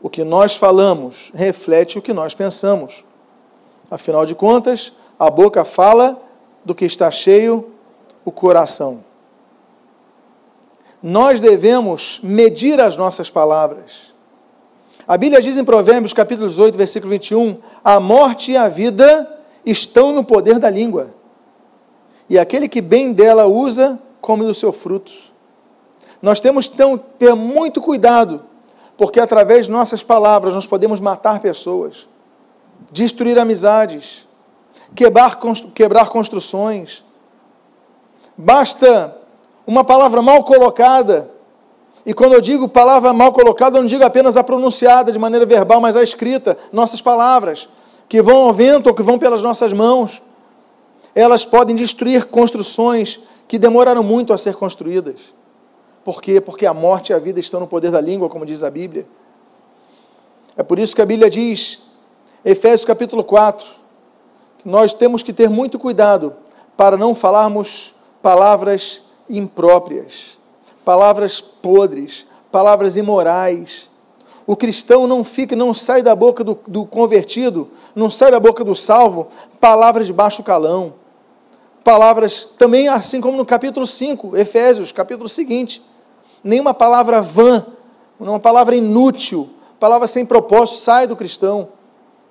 O 0.00 0.08
que 0.10 0.22
nós 0.22 0.54
falamos 0.54 1.32
reflete 1.34 1.98
o 1.98 2.02
que 2.02 2.12
nós 2.12 2.34
pensamos. 2.34 3.04
Afinal 3.90 4.24
de 4.26 4.34
contas, 4.34 4.92
a 5.18 5.30
boca 5.30 5.64
fala 5.64 6.22
do 6.64 6.74
que 6.74 6.84
está 6.84 7.10
cheio 7.10 7.72
o 8.24 8.30
coração. 8.30 9.02
Nós 11.06 11.38
devemos 11.38 12.18
medir 12.22 12.80
as 12.80 12.96
nossas 12.96 13.28
palavras. 13.28 14.14
A 15.06 15.18
Bíblia 15.18 15.42
diz 15.42 15.58
em 15.58 15.64
Provérbios, 15.64 16.14
capítulo 16.14 16.48
18, 16.48 16.78
versículo 16.78 17.10
21, 17.10 17.58
a 17.84 18.00
morte 18.00 18.52
e 18.52 18.56
a 18.56 18.70
vida 18.70 19.30
estão 19.66 20.12
no 20.12 20.24
poder 20.24 20.58
da 20.58 20.70
língua 20.70 21.12
e 22.26 22.38
aquele 22.38 22.70
que 22.70 22.80
bem 22.80 23.12
dela 23.12 23.44
usa, 23.44 24.00
come 24.18 24.46
do 24.46 24.54
seu 24.54 24.72
fruto. 24.72 25.12
Nós 26.22 26.40
temos 26.40 26.70
então 26.72 26.96
ter 26.96 27.34
muito 27.34 27.82
cuidado, 27.82 28.42
porque 28.96 29.20
através 29.20 29.66
de 29.66 29.72
nossas 29.72 30.02
palavras 30.02 30.54
nós 30.54 30.66
podemos 30.66 31.00
matar 31.00 31.40
pessoas, 31.40 32.08
destruir 32.90 33.38
amizades, 33.38 34.26
quebrar, 34.94 35.38
quebrar 35.74 36.08
construções. 36.08 37.04
Basta 38.38 39.23
uma 39.66 39.84
palavra 39.84 40.20
mal 40.20 40.44
colocada, 40.44 41.30
e 42.04 42.12
quando 42.12 42.34
eu 42.34 42.40
digo 42.40 42.68
palavra 42.68 43.12
mal 43.12 43.32
colocada, 43.32 43.78
eu 43.78 43.82
não 43.82 43.88
digo 43.88 44.04
apenas 44.04 44.36
a 44.36 44.44
pronunciada 44.44 45.10
de 45.10 45.18
maneira 45.18 45.46
verbal, 45.46 45.80
mas 45.80 45.96
a 45.96 46.02
escrita, 46.02 46.56
nossas 46.72 47.00
palavras, 47.00 47.68
que 48.08 48.20
vão 48.20 48.42
ao 48.42 48.52
vento 48.52 48.88
ou 48.88 48.94
que 48.94 49.02
vão 49.02 49.18
pelas 49.18 49.40
nossas 49.40 49.72
mãos 49.72 50.22
elas 51.14 51.44
podem 51.44 51.76
destruir 51.76 52.26
construções 52.26 53.20
que 53.46 53.58
demoraram 53.58 54.02
muito 54.02 54.32
a 54.32 54.38
ser 54.38 54.56
construídas. 54.56 55.32
Por 56.02 56.20
quê? 56.20 56.40
Porque 56.40 56.66
a 56.66 56.74
morte 56.74 57.10
e 57.10 57.14
a 57.14 57.18
vida 57.18 57.38
estão 57.38 57.60
no 57.60 57.66
poder 57.66 57.90
da 57.90 58.00
língua, 58.00 58.28
como 58.28 58.44
diz 58.44 58.62
a 58.62 58.70
Bíblia. 58.70 59.06
É 60.56 60.62
por 60.62 60.78
isso 60.78 60.94
que 60.94 61.00
a 61.00 61.06
Bíblia 61.06 61.30
diz, 61.30 61.80
Efésios 62.44 62.84
capítulo 62.84 63.22
4, 63.22 63.66
que 64.58 64.68
nós 64.68 64.92
temos 64.92 65.22
que 65.22 65.32
ter 65.32 65.48
muito 65.48 65.78
cuidado 65.78 66.34
para 66.76 66.96
não 66.96 67.14
falarmos 67.14 67.94
palavras 68.20 69.02
impróprias, 69.28 70.38
palavras 70.84 71.40
podres, 71.40 72.26
palavras 72.50 72.96
imorais. 72.96 73.90
O 74.46 74.54
cristão 74.54 75.06
não 75.06 75.24
fica, 75.24 75.56
não 75.56 75.72
sai 75.72 76.02
da 76.02 76.14
boca 76.14 76.44
do, 76.44 76.58
do 76.66 76.84
convertido, 76.84 77.70
não 77.94 78.10
sai 78.10 78.30
da 78.30 78.38
boca 78.38 78.62
do 78.62 78.74
salvo, 78.74 79.28
palavras 79.58 80.06
de 80.06 80.12
baixo 80.12 80.42
calão 80.42 80.94
palavras, 81.84 82.48
também 82.56 82.88
assim 82.88 83.20
como 83.20 83.36
no 83.36 83.44
capítulo 83.44 83.86
5, 83.86 84.36
Efésios, 84.36 84.90
capítulo 84.90 85.28
seguinte. 85.28 85.82
Nenhuma 86.42 86.72
palavra 86.72 87.20
vã, 87.20 87.66
uma 88.18 88.40
palavra 88.40 88.74
inútil, 88.74 89.50
palavra 89.78 90.08
sem 90.08 90.24
propósito 90.24 90.80
sai 90.80 91.06
do 91.06 91.14
cristão. 91.14 91.68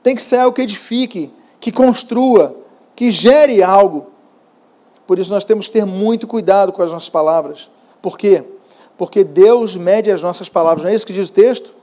Tem 0.01 0.15
que 0.15 0.23
ser 0.23 0.37
algo 0.37 0.55
que 0.55 0.63
edifique, 0.63 1.31
que 1.59 1.71
construa, 1.71 2.55
que 2.95 3.11
gere 3.11 3.61
algo. 3.61 4.07
Por 5.05 5.19
isso 5.19 5.31
nós 5.31 5.45
temos 5.45 5.67
que 5.67 5.73
ter 5.73 5.85
muito 5.85 6.27
cuidado 6.27 6.71
com 6.71 6.81
as 6.81 6.91
nossas 6.91 7.09
palavras. 7.09 7.69
Por 8.01 8.17
quê? 8.17 8.43
Porque 8.97 9.23
Deus 9.23 9.75
mede 9.75 10.11
as 10.11 10.21
nossas 10.21 10.49
palavras. 10.49 10.83
Não 10.83 10.91
é 10.91 10.95
isso 10.95 11.05
que 11.05 11.13
diz 11.13 11.29
o 11.29 11.33
texto? 11.33 11.73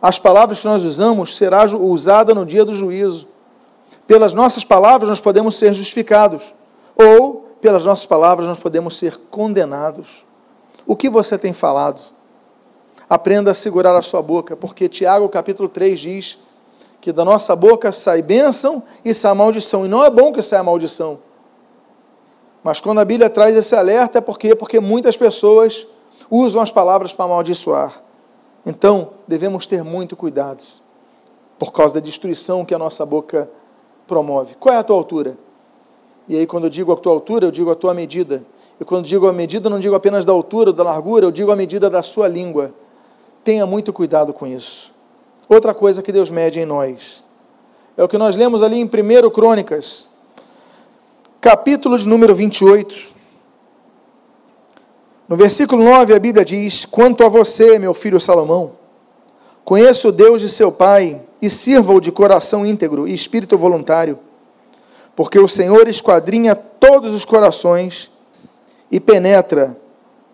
As 0.00 0.18
palavras 0.18 0.60
que 0.60 0.66
nós 0.66 0.84
usamos 0.84 1.36
será 1.36 1.64
usada 1.64 2.34
no 2.34 2.46
dia 2.46 2.64
do 2.64 2.74
juízo. 2.74 3.26
Pelas 4.06 4.32
nossas 4.32 4.64
palavras 4.64 5.08
nós 5.08 5.20
podemos 5.20 5.56
ser 5.56 5.74
justificados 5.74 6.54
ou 6.94 7.48
pelas 7.60 7.84
nossas 7.84 8.06
palavras 8.06 8.48
nós 8.48 8.58
podemos 8.58 8.96
ser 8.96 9.16
condenados. 9.30 10.24
O 10.86 10.94
que 10.94 11.10
você 11.10 11.36
tem 11.36 11.52
falado? 11.52 12.18
aprenda 13.08 13.52
a 13.52 13.54
segurar 13.54 13.96
a 13.96 14.02
sua 14.02 14.20
boca, 14.20 14.54
porque 14.56 14.88
Tiago 14.88 15.28
capítulo 15.28 15.68
3 15.68 15.98
diz 15.98 16.38
que 17.00 17.12
da 17.12 17.24
nossa 17.24 17.56
boca 17.56 17.90
sai 17.90 18.20
bênção 18.20 18.82
e 19.04 19.14
sai 19.14 19.32
maldição, 19.34 19.86
e 19.86 19.88
não 19.88 20.04
é 20.04 20.10
bom 20.10 20.32
que 20.32 20.42
saia 20.42 20.62
maldição. 20.62 21.18
Mas 22.68 22.80
quando 22.80 22.98
a 22.98 23.04
Bíblia 23.06 23.30
traz 23.30 23.56
esse 23.56 23.74
alerta 23.74 24.18
é 24.18 24.20
porque 24.20 24.54
porque 24.54 24.78
muitas 24.78 25.16
pessoas 25.16 25.86
usam 26.30 26.60
as 26.60 26.70
palavras 26.70 27.14
para 27.14 27.24
amaldiçoar. 27.24 28.02
Então, 28.66 29.12
devemos 29.26 29.66
ter 29.66 29.82
muito 29.82 30.14
cuidado 30.14 30.62
por 31.58 31.72
causa 31.72 31.94
da 31.94 32.00
destruição 32.00 32.66
que 32.66 32.74
a 32.74 32.78
nossa 32.78 33.06
boca 33.06 33.48
promove. 34.06 34.54
Qual 34.60 34.74
é 34.74 34.76
a 34.76 34.82
tua 34.82 34.96
altura? 34.96 35.38
E 36.28 36.36
aí, 36.36 36.46
quando 36.46 36.64
eu 36.64 36.70
digo 36.70 36.92
a 36.92 36.96
tua 36.96 37.14
altura, 37.14 37.46
eu 37.46 37.50
digo 37.50 37.70
a 37.70 37.74
tua 37.74 37.94
medida. 37.94 38.44
E 38.78 38.84
quando 38.84 39.06
digo 39.06 39.26
a 39.26 39.32
medida, 39.32 39.70
não 39.70 39.80
digo 39.80 39.94
apenas 39.94 40.26
da 40.26 40.32
altura, 40.32 40.70
da 40.70 40.82
largura, 40.82 41.24
eu 41.24 41.30
digo 41.30 41.50
a 41.50 41.56
medida 41.56 41.88
da 41.88 42.02
sua 42.02 42.28
língua. 42.28 42.74
Tenha 43.42 43.64
muito 43.64 43.94
cuidado 43.94 44.30
com 44.34 44.46
isso. 44.46 44.92
Outra 45.48 45.72
coisa 45.72 46.02
que 46.02 46.12
Deus 46.12 46.30
mede 46.30 46.60
em 46.60 46.66
nós 46.66 47.24
é 47.96 48.04
o 48.04 48.08
que 48.08 48.18
nós 48.18 48.36
lemos 48.36 48.62
ali 48.62 48.76
em 48.76 48.84
1 48.84 49.30
Crônicas, 49.30 50.07
capítulo 51.40 51.98
de 51.98 52.06
número 52.06 52.34
28. 52.34 53.16
No 55.28 55.36
versículo 55.36 55.84
9, 55.84 56.14
a 56.14 56.18
Bíblia 56.18 56.44
diz: 56.44 56.84
Quanto 56.84 57.24
a 57.24 57.28
você, 57.28 57.78
meu 57.78 57.94
filho 57.94 58.18
Salomão, 58.18 58.72
conheço 59.64 60.08
o 60.08 60.12
Deus 60.12 60.40
de 60.40 60.48
seu 60.48 60.72
pai 60.72 61.20
e 61.40 61.48
sirva-o 61.48 62.00
de 62.00 62.10
coração 62.10 62.66
íntegro 62.66 63.06
e 63.06 63.14
espírito 63.14 63.56
voluntário, 63.56 64.18
porque 65.14 65.38
o 65.38 65.48
Senhor 65.48 65.86
esquadrinha 65.88 66.54
todos 66.54 67.14
os 67.14 67.24
corações 67.24 68.10
e 68.90 68.98
penetra 68.98 69.76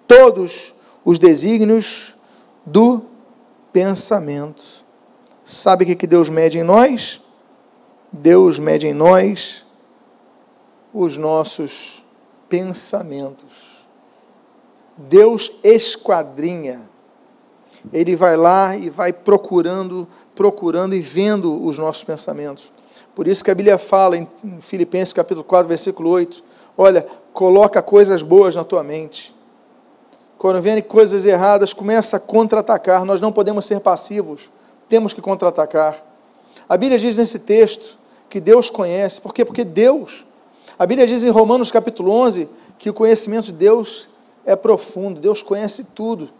todos 0.06 0.74
os 1.04 1.18
desígnios 1.18 2.16
do 2.64 3.02
pensamento. 3.72 4.64
Sabe 5.44 5.84
o 5.84 5.96
que 5.96 6.06
Deus 6.06 6.30
mede 6.30 6.58
em 6.58 6.62
nós? 6.62 7.20
Deus 8.10 8.58
mede 8.58 8.86
em 8.86 8.94
nós 8.94 9.63
os 10.94 11.18
nossos 11.18 12.04
pensamentos. 12.48 13.84
Deus 14.96 15.50
esquadrinha. 15.64 16.82
Ele 17.92 18.14
vai 18.14 18.36
lá 18.36 18.76
e 18.76 18.88
vai 18.88 19.12
procurando, 19.12 20.06
procurando 20.34 20.94
e 20.94 21.00
vendo 21.00 21.62
os 21.66 21.78
nossos 21.78 22.04
pensamentos. 22.04 22.72
Por 23.14 23.28
isso 23.28 23.44
que 23.44 23.50
a 23.50 23.54
Bíblia 23.54 23.76
fala 23.76 24.16
em 24.16 24.28
Filipenses 24.60 25.12
capítulo 25.12 25.44
4, 25.44 25.68
versículo 25.68 26.10
8, 26.10 26.42
olha, 26.78 27.06
coloca 27.32 27.82
coisas 27.82 28.22
boas 28.22 28.56
na 28.56 28.64
tua 28.64 28.82
mente. 28.82 29.34
Quando 30.38 30.62
vêm 30.62 30.80
coisas 30.80 31.26
erradas, 31.26 31.72
começa 31.72 32.16
a 32.16 32.20
contra-atacar. 32.20 33.04
Nós 33.04 33.20
não 33.20 33.32
podemos 33.32 33.66
ser 33.66 33.80
passivos, 33.80 34.50
temos 34.88 35.12
que 35.12 35.20
contra-atacar. 35.20 36.02
A 36.68 36.76
Bíblia 36.76 36.98
diz 36.98 37.16
nesse 37.16 37.40
texto 37.40 37.98
que 38.28 38.40
Deus 38.40 38.70
conhece, 38.70 39.20
por 39.20 39.34
quê? 39.34 39.44
Porque 39.44 39.64
Deus. 39.64 40.24
A 40.78 40.86
Bíblia 40.86 41.06
diz 41.06 41.22
em 41.22 41.30
Romanos 41.30 41.70
capítulo 41.70 42.10
11 42.10 42.48
que 42.78 42.90
o 42.90 42.94
conhecimento 42.94 43.46
de 43.46 43.52
Deus 43.52 44.08
é 44.44 44.56
profundo, 44.56 45.20
Deus 45.20 45.42
conhece 45.42 45.84
tudo. 45.94 46.30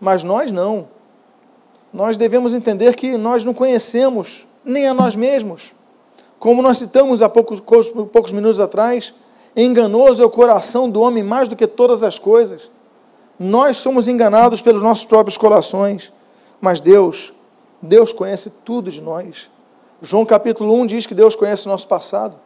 Mas 0.00 0.24
nós 0.24 0.50
não. 0.50 0.88
Nós 1.92 2.16
devemos 2.16 2.54
entender 2.54 2.94
que 2.96 3.16
nós 3.16 3.44
não 3.44 3.52
conhecemos 3.52 4.46
nem 4.64 4.86
a 4.88 4.94
nós 4.94 5.16
mesmos. 5.16 5.74
Como 6.38 6.62
nós 6.62 6.78
citamos 6.78 7.20
há 7.22 7.28
poucos, 7.28 7.60
poucos 7.60 8.32
minutos 8.32 8.60
atrás, 8.60 9.14
enganoso 9.54 10.22
é 10.22 10.26
o 10.26 10.30
coração 10.30 10.88
do 10.88 11.00
homem 11.00 11.22
mais 11.22 11.48
do 11.48 11.56
que 11.56 11.66
todas 11.66 12.02
as 12.02 12.18
coisas. 12.18 12.70
Nós 13.38 13.78
somos 13.78 14.08
enganados 14.08 14.62
pelos 14.62 14.82
nossos 14.82 15.04
próprios 15.04 15.36
corações, 15.36 16.12
mas 16.60 16.80
Deus, 16.80 17.32
Deus 17.80 18.12
conhece 18.12 18.50
tudo 18.64 18.90
de 18.90 19.00
nós. 19.00 19.50
João 20.00 20.24
capítulo 20.24 20.74
1 20.74 20.86
diz 20.86 21.06
que 21.06 21.14
Deus 21.14 21.34
conhece 21.36 21.66
o 21.66 21.70
nosso 21.70 21.88
passado. 21.88 22.38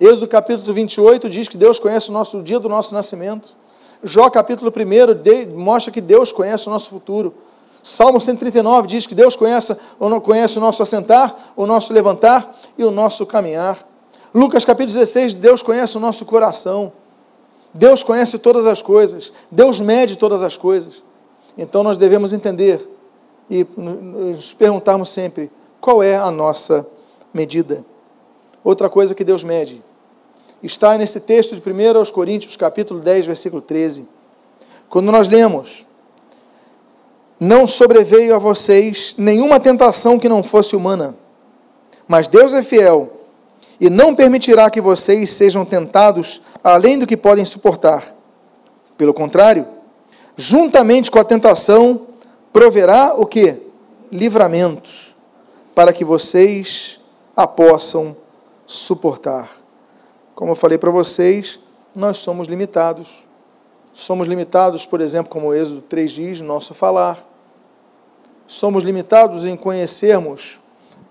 Êxodo 0.00 0.26
capítulo 0.26 0.72
28 0.72 1.28
diz 1.28 1.46
que 1.46 1.58
Deus 1.58 1.78
conhece 1.78 2.08
o 2.08 2.12
nosso 2.14 2.42
dia 2.42 2.58
do 2.58 2.70
nosso 2.70 2.94
nascimento. 2.94 3.54
Jó 4.02 4.30
capítulo 4.30 4.72
1 4.74 5.54
mostra 5.54 5.92
que 5.92 6.00
Deus 6.00 6.32
conhece 6.32 6.66
o 6.68 6.70
nosso 6.70 6.88
futuro. 6.88 7.34
Salmo 7.82 8.18
139 8.18 8.88
diz 8.88 9.06
que 9.06 9.14
Deus 9.14 9.36
conhece, 9.36 9.76
conhece 10.22 10.56
o 10.56 10.60
nosso 10.60 10.82
assentar, 10.82 11.52
o 11.54 11.66
nosso 11.66 11.92
levantar 11.92 12.58
e 12.78 12.84
o 12.84 12.90
nosso 12.90 13.26
caminhar. 13.26 13.86
Lucas 14.34 14.64
capítulo 14.64 14.94
16, 14.94 15.34
Deus 15.34 15.62
conhece 15.62 15.98
o 15.98 16.00
nosso 16.00 16.24
coração. 16.24 16.94
Deus 17.74 18.02
conhece 18.02 18.38
todas 18.38 18.64
as 18.64 18.80
coisas. 18.80 19.30
Deus 19.50 19.80
mede 19.80 20.16
todas 20.16 20.40
as 20.40 20.56
coisas. 20.56 21.02
Então 21.58 21.82
nós 21.82 21.98
devemos 21.98 22.32
entender 22.32 22.88
e 23.50 23.66
nos 23.76 24.54
perguntarmos 24.54 25.10
sempre 25.10 25.50
qual 25.78 26.02
é 26.02 26.16
a 26.16 26.30
nossa 26.30 26.88
medida. 27.34 27.84
Outra 28.64 28.88
coisa 28.88 29.14
que 29.14 29.24
Deus 29.24 29.44
mede 29.44 29.89
está 30.62 30.96
nesse 30.98 31.20
texto 31.20 31.54
de 31.54 31.60
1 31.60 32.12
Coríntios, 32.12 32.56
capítulo 32.56 33.00
10, 33.00 33.26
versículo 33.26 33.62
13. 33.62 34.06
Quando 34.88 35.10
nós 35.10 35.28
lemos 35.28 35.86
não 37.40 37.66
sobreveio 37.66 38.34
a 38.34 38.38
vocês 38.38 39.14
nenhuma 39.16 39.58
tentação 39.58 40.18
que 40.18 40.28
não 40.28 40.42
fosse 40.42 40.76
humana. 40.76 41.14
Mas 42.06 42.28
Deus 42.28 42.52
é 42.52 42.62
fiel 42.62 43.10
e 43.80 43.88
não 43.88 44.14
permitirá 44.14 44.68
que 44.68 44.80
vocês 44.80 45.32
sejam 45.32 45.64
tentados 45.64 46.42
além 46.62 46.98
do 46.98 47.06
que 47.06 47.16
podem 47.16 47.46
suportar. 47.46 48.14
Pelo 48.98 49.14
contrário, 49.14 49.66
juntamente 50.36 51.10
com 51.10 51.18
a 51.18 51.24
tentação, 51.24 52.08
proverá 52.52 53.14
o 53.16 53.24
que? 53.24 53.56
Livramento, 54.12 54.90
para 55.74 55.94
que 55.94 56.04
vocês 56.04 57.00
a 57.34 57.46
possam 57.46 58.14
suportar. 58.66 59.59
Como 60.40 60.52
eu 60.52 60.56
falei 60.56 60.78
para 60.78 60.90
vocês, 60.90 61.60
nós 61.94 62.16
somos 62.16 62.48
limitados. 62.48 63.26
Somos 63.92 64.26
limitados, 64.26 64.86
por 64.86 65.02
exemplo, 65.02 65.30
como 65.30 65.48
o 65.48 65.54
Êxodo 65.54 65.82
3 65.82 66.10
diz, 66.10 66.40
no 66.40 66.46
nosso 66.46 66.72
falar 66.72 67.28
somos 68.46 68.82
limitados 68.82 69.44
em 69.44 69.54
conhecermos 69.54 70.58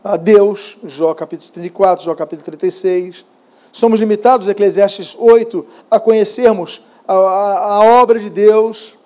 a 0.03 0.17
Deus, 0.17 0.79
Jó 0.83 1.13
capítulo 1.13 1.51
34, 1.51 2.03
Jó 2.05 2.15
capítulo 2.15 2.43
36. 2.43 3.23
Somos 3.71 3.99
limitados, 3.99 4.47
Eclesiastes 4.47 5.15
8, 5.15 5.63
a 5.91 5.99
conhecermos 5.99 6.81
a, 7.07 7.13
a, 7.13 7.75
a 7.75 8.01
obra 8.01 8.17
de 8.17 8.31
Deus. 8.31 8.97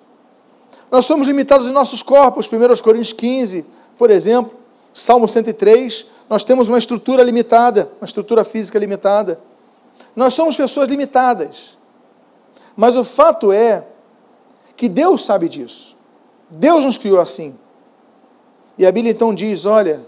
Nós 0.90 1.04
somos 1.04 1.28
limitados 1.28 1.66
em 1.66 1.72
nossos 1.72 2.02
corpos, 2.02 2.48
1 2.50 2.82
Coríntios 2.82 3.12
15, 3.12 3.66
por 3.98 4.10
exemplo, 4.10 4.56
Salmo 4.94 5.28
103, 5.28 6.06
nós 6.30 6.44
temos 6.44 6.70
uma 6.70 6.78
estrutura 6.78 7.22
limitada, 7.22 7.90
uma 8.00 8.06
estrutura 8.06 8.42
física 8.42 8.78
limitada. 8.78 9.38
Nós 10.14 10.34
somos 10.34 10.56
pessoas 10.56 10.88
limitadas. 10.88 11.78
Mas 12.76 12.96
o 12.96 13.04
fato 13.04 13.52
é 13.52 13.84
que 14.76 14.88
Deus 14.88 15.24
sabe 15.24 15.48
disso. 15.48 15.96
Deus 16.50 16.84
nos 16.84 16.96
criou 16.96 17.20
assim. 17.20 17.54
E 18.76 18.86
a 18.86 18.92
Bíblia 18.92 19.12
então 19.12 19.34
diz: 19.34 19.64
olha, 19.64 20.04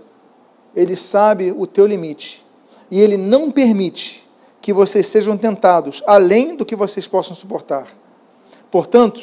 ele 0.74 0.96
sabe 0.96 1.54
o 1.56 1.66
teu 1.66 1.86
limite. 1.86 2.44
E 2.90 3.00
ele 3.00 3.16
não 3.16 3.50
permite 3.50 4.26
que 4.66 4.72
vocês 4.72 5.06
sejam 5.06 5.36
tentados 5.36 6.02
além 6.08 6.56
do 6.56 6.64
que 6.64 6.74
vocês 6.74 7.06
possam 7.06 7.36
suportar. 7.36 7.86
Portanto, 8.68 9.20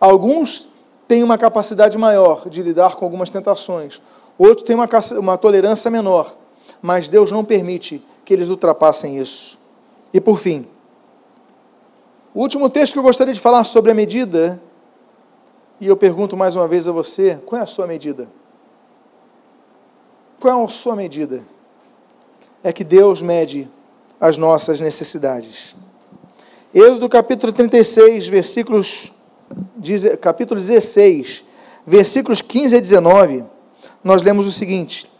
alguns 0.00 0.68
têm 1.06 1.22
uma 1.22 1.38
capacidade 1.38 1.96
maior 1.96 2.48
de 2.48 2.60
lidar 2.60 2.96
com 2.96 3.04
algumas 3.04 3.30
tentações, 3.30 4.02
outros 4.36 4.64
têm 4.64 4.74
uma, 4.74 4.88
uma 5.18 5.38
tolerância 5.38 5.90
menor, 5.92 6.36
mas 6.82 7.08
Deus 7.08 7.30
não 7.30 7.44
permite 7.44 8.04
que 8.24 8.34
eles 8.34 8.48
ultrapassem 8.48 9.16
isso. 9.16 9.59
E 10.12 10.20
por 10.20 10.38
fim, 10.38 10.66
o 12.34 12.40
último 12.40 12.68
texto 12.68 12.94
que 12.94 12.98
eu 12.98 13.02
gostaria 13.02 13.34
de 13.34 13.40
falar 13.40 13.64
sobre 13.64 13.90
a 13.90 13.94
medida, 13.94 14.60
e 15.80 15.86
eu 15.86 15.96
pergunto 15.96 16.36
mais 16.36 16.56
uma 16.56 16.68
vez 16.68 16.86
a 16.86 16.92
você: 16.92 17.38
qual 17.46 17.60
é 17.60 17.62
a 17.62 17.66
sua 17.66 17.86
medida? 17.86 18.28
Qual 20.38 20.60
é 20.60 20.64
a 20.64 20.68
sua 20.68 20.96
medida? 20.96 21.42
É 22.62 22.72
que 22.72 22.84
Deus 22.84 23.22
mede 23.22 23.68
as 24.20 24.36
nossas 24.36 24.80
necessidades. 24.80 25.74
Êxodo 26.74 27.08
capítulo 27.08 27.52
36, 27.52 28.28
versículos, 28.28 29.12
capítulo 30.20 30.60
16, 30.60 31.44
versículos 31.86 32.40
15 32.40 32.76
a 32.76 32.80
19, 32.80 33.44
nós 34.04 34.22
lemos 34.22 34.46
o 34.46 34.52
seguinte: 34.52 35.10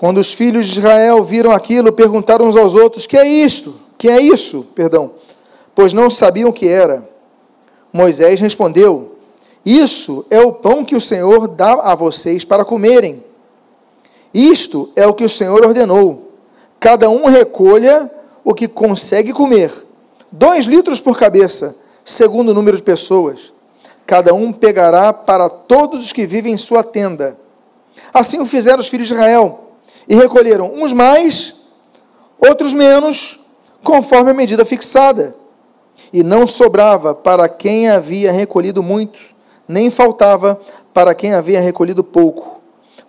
Quando 0.00 0.18
os 0.18 0.32
filhos 0.32 0.66
de 0.66 0.80
Israel 0.80 1.22
viram 1.22 1.52
aquilo, 1.52 1.92
perguntaram 1.92 2.48
uns 2.48 2.56
aos 2.56 2.74
outros: 2.74 3.06
Que 3.06 3.18
é 3.18 3.28
isto? 3.28 3.74
Que 3.98 4.08
é 4.08 4.18
isso? 4.18 4.66
Perdão. 4.74 5.12
Pois 5.74 5.92
não 5.92 6.08
sabiam 6.08 6.48
o 6.48 6.52
que 6.52 6.66
era. 6.66 7.06
Moisés 7.92 8.40
respondeu: 8.40 9.20
isso 9.64 10.24
é 10.30 10.40
o 10.40 10.52
pão 10.52 10.84
que 10.84 10.96
o 10.96 11.00
Senhor 11.00 11.46
dá 11.46 11.72
a 11.74 11.94
vocês 11.94 12.44
para 12.44 12.64
comerem. 12.64 13.22
Isto 14.32 14.90
é 14.96 15.06
o 15.06 15.12
que 15.12 15.24
o 15.24 15.28
Senhor 15.28 15.64
ordenou. 15.64 16.32
Cada 16.78 17.10
um 17.10 17.26
recolha 17.26 18.10
o 18.42 18.54
que 18.54 18.66
consegue 18.66 19.32
comer. 19.32 19.70
Dois 20.32 20.64
litros 20.64 21.00
por 21.00 21.18
cabeça, 21.18 21.76
segundo 22.04 22.50
o 22.50 22.54
número 22.54 22.76
de 22.76 22.82
pessoas. 22.82 23.52
cada 24.06 24.34
um 24.34 24.52
pegará 24.52 25.12
para 25.12 25.48
todos 25.48 26.02
os 26.02 26.12
que 26.12 26.26
vivem 26.26 26.54
em 26.54 26.56
sua 26.56 26.82
tenda. 26.82 27.38
Assim 28.12 28.40
o 28.40 28.46
fizeram 28.46 28.80
os 28.80 28.88
filhos 28.88 29.06
de 29.06 29.14
Israel, 29.14 29.69
e 30.08 30.14
recolheram 30.14 30.72
uns 30.74 30.92
mais, 30.92 31.54
outros 32.38 32.74
menos, 32.74 33.40
conforme 33.82 34.30
a 34.30 34.34
medida 34.34 34.64
fixada. 34.64 35.34
E 36.12 36.22
não 36.22 36.46
sobrava 36.46 37.14
para 37.14 37.48
quem 37.48 37.88
havia 37.88 38.32
recolhido 38.32 38.82
muito, 38.82 39.20
nem 39.68 39.90
faltava 39.90 40.60
para 40.92 41.14
quem 41.14 41.34
havia 41.34 41.60
recolhido 41.60 42.02
pouco, 42.02 42.60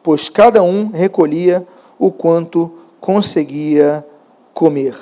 pois 0.03 0.29
cada 0.29 0.61
um 0.61 0.89
recolhia 0.89 1.65
o 1.97 2.11
quanto 2.11 2.71
conseguia 2.99 4.05
comer. 4.53 4.95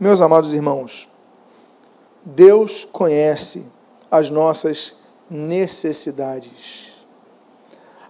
Meus 0.00 0.20
amados 0.20 0.54
irmãos, 0.54 1.08
Deus 2.24 2.84
conhece 2.84 3.66
as 4.10 4.30
nossas 4.30 4.94
necessidades. 5.28 6.92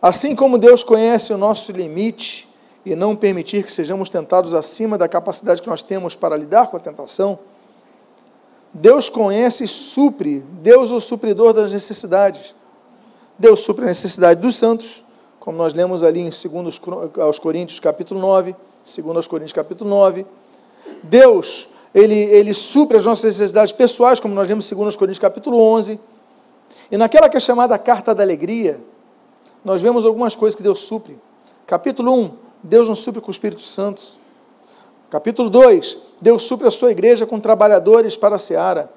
Assim 0.00 0.35
como 0.35 0.59
Deus 0.59 0.83
conhece 0.83 1.33
o 1.33 1.38
nosso 1.38 1.72
limite 1.72 2.48
e 2.85 2.97
não 2.97 3.14
permitir 3.14 3.64
que 3.64 3.73
sejamos 3.73 4.09
tentados 4.09 4.55
acima 4.55 4.99
da 4.99 5.09
capacidade 5.09 5.62
que 5.62 5.68
nós 5.68 5.83
temos 5.83 6.16
para 6.16 6.37
lidar 6.37 6.66
com 6.68 6.77
a 6.77 6.81
tentação, 6.81 7.38
Deus 8.73 9.09
conhece 9.09 9.64
e 9.64 9.68
supre, 9.68 10.40
Deus 10.62 10.90
é 10.90 10.95
o 10.95 11.01
supridor 11.01 11.53
das 11.53 11.73
necessidades. 11.73 12.55
Deus 13.38 13.61
supre 13.61 13.85
a 13.85 13.88
necessidade 13.88 14.40
dos 14.40 14.57
santos, 14.57 15.05
como 15.38 15.59
nós 15.59 15.75
lemos 15.75 16.03
ali 16.03 16.21
em 16.21 16.31
2 16.31 16.81
aos 17.18 17.38
Coríntios 17.38 17.81
capítulo 17.81 18.21
9, 18.21 18.55
2 18.85 19.16
aos 19.16 19.27
Coríntios 19.27 19.53
capítulo 19.53 19.90
9. 19.90 20.25
Deus, 21.03 21.68
ele, 21.95 22.14
ele 22.14 22.55
supre 22.55 22.97
as 22.97 23.05
nossas 23.05 23.25
necessidades 23.25 23.73
pessoais, 23.73 24.21
como 24.21 24.35
nós 24.35 24.49
lemos 24.49 24.71
em 24.71 24.75
2 24.75 24.97
Coríntios 24.97 25.18
capítulo 25.18 25.61
11. 25.61 26.01
E 26.90 26.97
naquela 26.97 27.29
que 27.29 27.37
é 27.37 27.40
chamada 27.40 27.79
Carta 27.79 28.14
da 28.14 28.23
Alegria, 28.23 28.81
nós 29.64 29.83
vemos 29.83 30.07
algumas 30.07 30.35
coisas 30.35 30.55
que 30.55 30.62
Deus 30.62 30.81
supre. 30.81 31.18
Capítulo 31.66 32.12
1, 32.12 32.31
Deus 32.62 32.88
nos 32.88 33.01
supre 33.01 33.20
com 33.20 33.29
o 33.29 33.31
Espírito 33.31 33.62
Santo. 33.62 34.03
Capítulo 35.11 35.51
2, 35.51 35.98
Deus 36.20 36.42
supre 36.42 36.66
a 36.66 36.70
sua 36.70 36.90
igreja 36.92 37.27
com 37.27 37.38
trabalhadores 37.38 38.16
para 38.16 38.37
a 38.37 38.38
seara. 38.38 38.90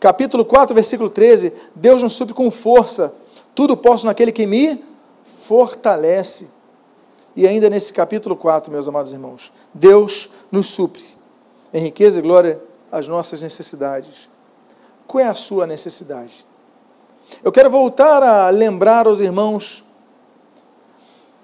Capítulo 0.00 0.44
4, 0.44 0.74
versículo 0.74 1.10
13, 1.10 1.52
Deus 1.74 2.02
nos 2.02 2.14
supre 2.14 2.32
com 2.32 2.50
força. 2.50 3.14
Tudo 3.54 3.76
posso 3.76 4.06
naquele 4.06 4.32
que 4.32 4.46
me 4.46 4.82
fortalece. 5.24 6.48
E 7.34 7.46
ainda 7.46 7.68
nesse 7.68 7.92
capítulo 7.92 8.34
4, 8.34 8.72
meus 8.72 8.88
amados 8.88 9.12
irmãos, 9.12 9.52
Deus 9.74 10.30
nos 10.50 10.66
supre 10.68 11.04
em 11.72 11.82
riqueza 11.82 12.18
e 12.18 12.22
glória 12.22 12.62
as 12.90 13.06
nossas 13.06 13.42
necessidades. 13.42 14.30
Qual 15.06 15.22
é 15.22 15.28
a 15.28 15.34
sua 15.34 15.66
necessidade? 15.66 16.46
Eu 17.42 17.52
quero 17.52 17.68
voltar 17.68 18.22
a 18.22 18.48
lembrar 18.48 19.06
aos 19.06 19.20
irmãos 19.20 19.84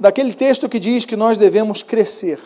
daquele 0.03 0.35
texto 0.35 0.69
que 0.69 0.81
diz 0.81 1.05
que 1.05 1.17
nós 1.17 1.39
devemos 1.39 1.83
crescer 1.83 2.41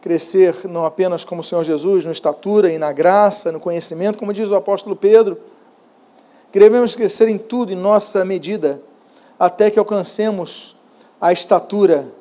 crescer 0.00 0.68
não 0.68 0.84
apenas 0.84 1.24
como 1.24 1.40
o 1.40 1.44
Senhor 1.44 1.64
Jesus, 1.64 2.04
na 2.04 2.12
estatura 2.12 2.70
e 2.70 2.76
na 2.76 2.92
graça, 2.92 3.50
no 3.50 3.58
conhecimento, 3.58 4.18
como 4.18 4.34
diz 4.34 4.50
o 4.50 4.54
apóstolo 4.54 4.94
Pedro, 4.94 5.40
devemos 6.52 6.94
crescer 6.94 7.26
em 7.26 7.38
tudo, 7.38 7.72
em 7.72 7.74
nossa 7.74 8.22
medida, 8.22 8.82
até 9.38 9.70
que 9.70 9.78
alcancemos 9.78 10.76
a 11.18 11.32
estatura 11.32 12.12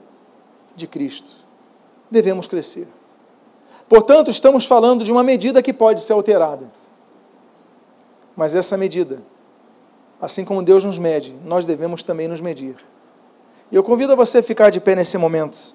de 0.78 0.88
Cristo. 0.88 1.30
Devemos 2.10 2.48
crescer. 2.48 2.88
Portanto, 3.90 4.32
estamos 4.32 4.66
falando 4.66 5.04
de 5.04 5.12
uma 5.12 5.22
medida 5.22 5.62
que 5.62 5.74
pode 5.74 6.02
ser 6.04 6.14
alterada. 6.14 6.72
Mas 8.34 8.56
essa 8.56 8.78
medida, 8.78 9.22
assim 10.22 10.46
como 10.46 10.64
Deus 10.64 10.86
nos 10.86 10.98
mede, 10.98 11.36
nós 11.44 11.66
devemos 11.66 12.02
também 12.02 12.30
nos 12.30 12.40
medir. 12.40 12.78
E 13.72 13.76
eu 13.76 13.84
convido 13.84 14.14
a 14.14 14.16
você 14.16 14.40
a 14.40 14.44
ficar 14.44 14.70
de 14.70 14.80
pé 14.80 14.96
nesse 14.96 15.18
momento 15.18 15.74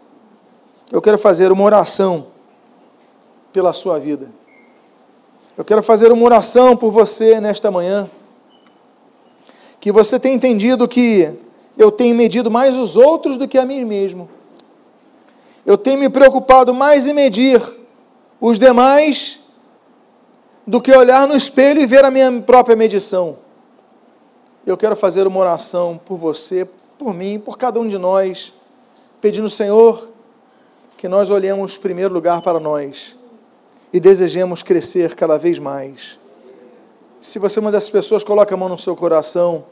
eu 0.91 1.03
quero 1.03 1.19
fazer 1.19 1.53
uma 1.53 1.65
oração 1.65 2.29
pela 3.53 3.73
sua 3.73 3.99
vida. 3.99 4.29
Eu 5.57 5.65
quero 5.65 5.83
fazer 5.83 6.11
uma 6.11 6.25
oração 6.25 6.77
por 6.77 6.91
você 6.91 7.41
nesta 7.41 7.71
manhã. 7.71 8.09
Que 9.81 9.93
você 9.93 10.19
tenha 10.19 10.35
entendido 10.35 10.89
que 10.89 11.31
eu 11.77 11.91
tenho 11.91 12.15
medido 12.15 12.51
mais 12.51 12.77
os 12.77 12.97
outros 12.97 13.37
do 13.37 13.47
que 13.47 13.59
a 13.59 13.67
mim 13.67 13.85
mesmo. 13.85 14.29
Eu 15.67 15.77
tenho 15.77 15.99
me 15.99 16.09
preocupado 16.09 16.73
mais 16.73 17.07
em 17.07 17.13
medir 17.13 17.61
os 18.41 18.59
demais 18.59 19.41
do 20.67 20.81
que 20.81 20.93
olhar 20.93 21.29
no 21.29 21.37
espelho 21.37 21.81
e 21.81 21.87
ver 21.87 22.05
a 22.05 22.11
minha 22.11 22.41
própria 22.41 22.77
medição. 22.77 23.39
Eu 24.65 24.77
quero 24.77 24.97
fazer 24.97 25.27
uma 25.27 25.39
oração 25.39 26.01
por 26.03 26.17
você, 26.17 26.69
por 26.99 27.15
mim, 27.15 27.39
por 27.39 27.57
cada 27.57 27.79
um 27.79 27.87
de 27.87 27.97
nós, 27.97 28.53
pedindo, 29.21 29.49
Senhor, 29.49 30.11
que 30.97 31.09
nós 31.09 31.31
olhemos 31.31 31.77
em 31.77 31.81
primeiro 31.81 32.13
lugar 32.13 32.43
para 32.43 32.59
nós 32.59 33.17
e 33.93 34.01
desejemos 34.01 34.63
crescer 34.63 35.15
cada 35.15 35.39
vez 35.39 35.59
mais. 35.59 36.19
Se 37.21 37.39
você 37.39 37.59
é 37.59 37.63
uma 37.63 37.73
dessas 37.73 37.91
pessoas, 37.91 38.25
coloque 38.25 38.53
a 38.53 38.57
mão 38.57 38.69
no 38.69 38.79
seu 38.79 38.97
coração 38.97 39.65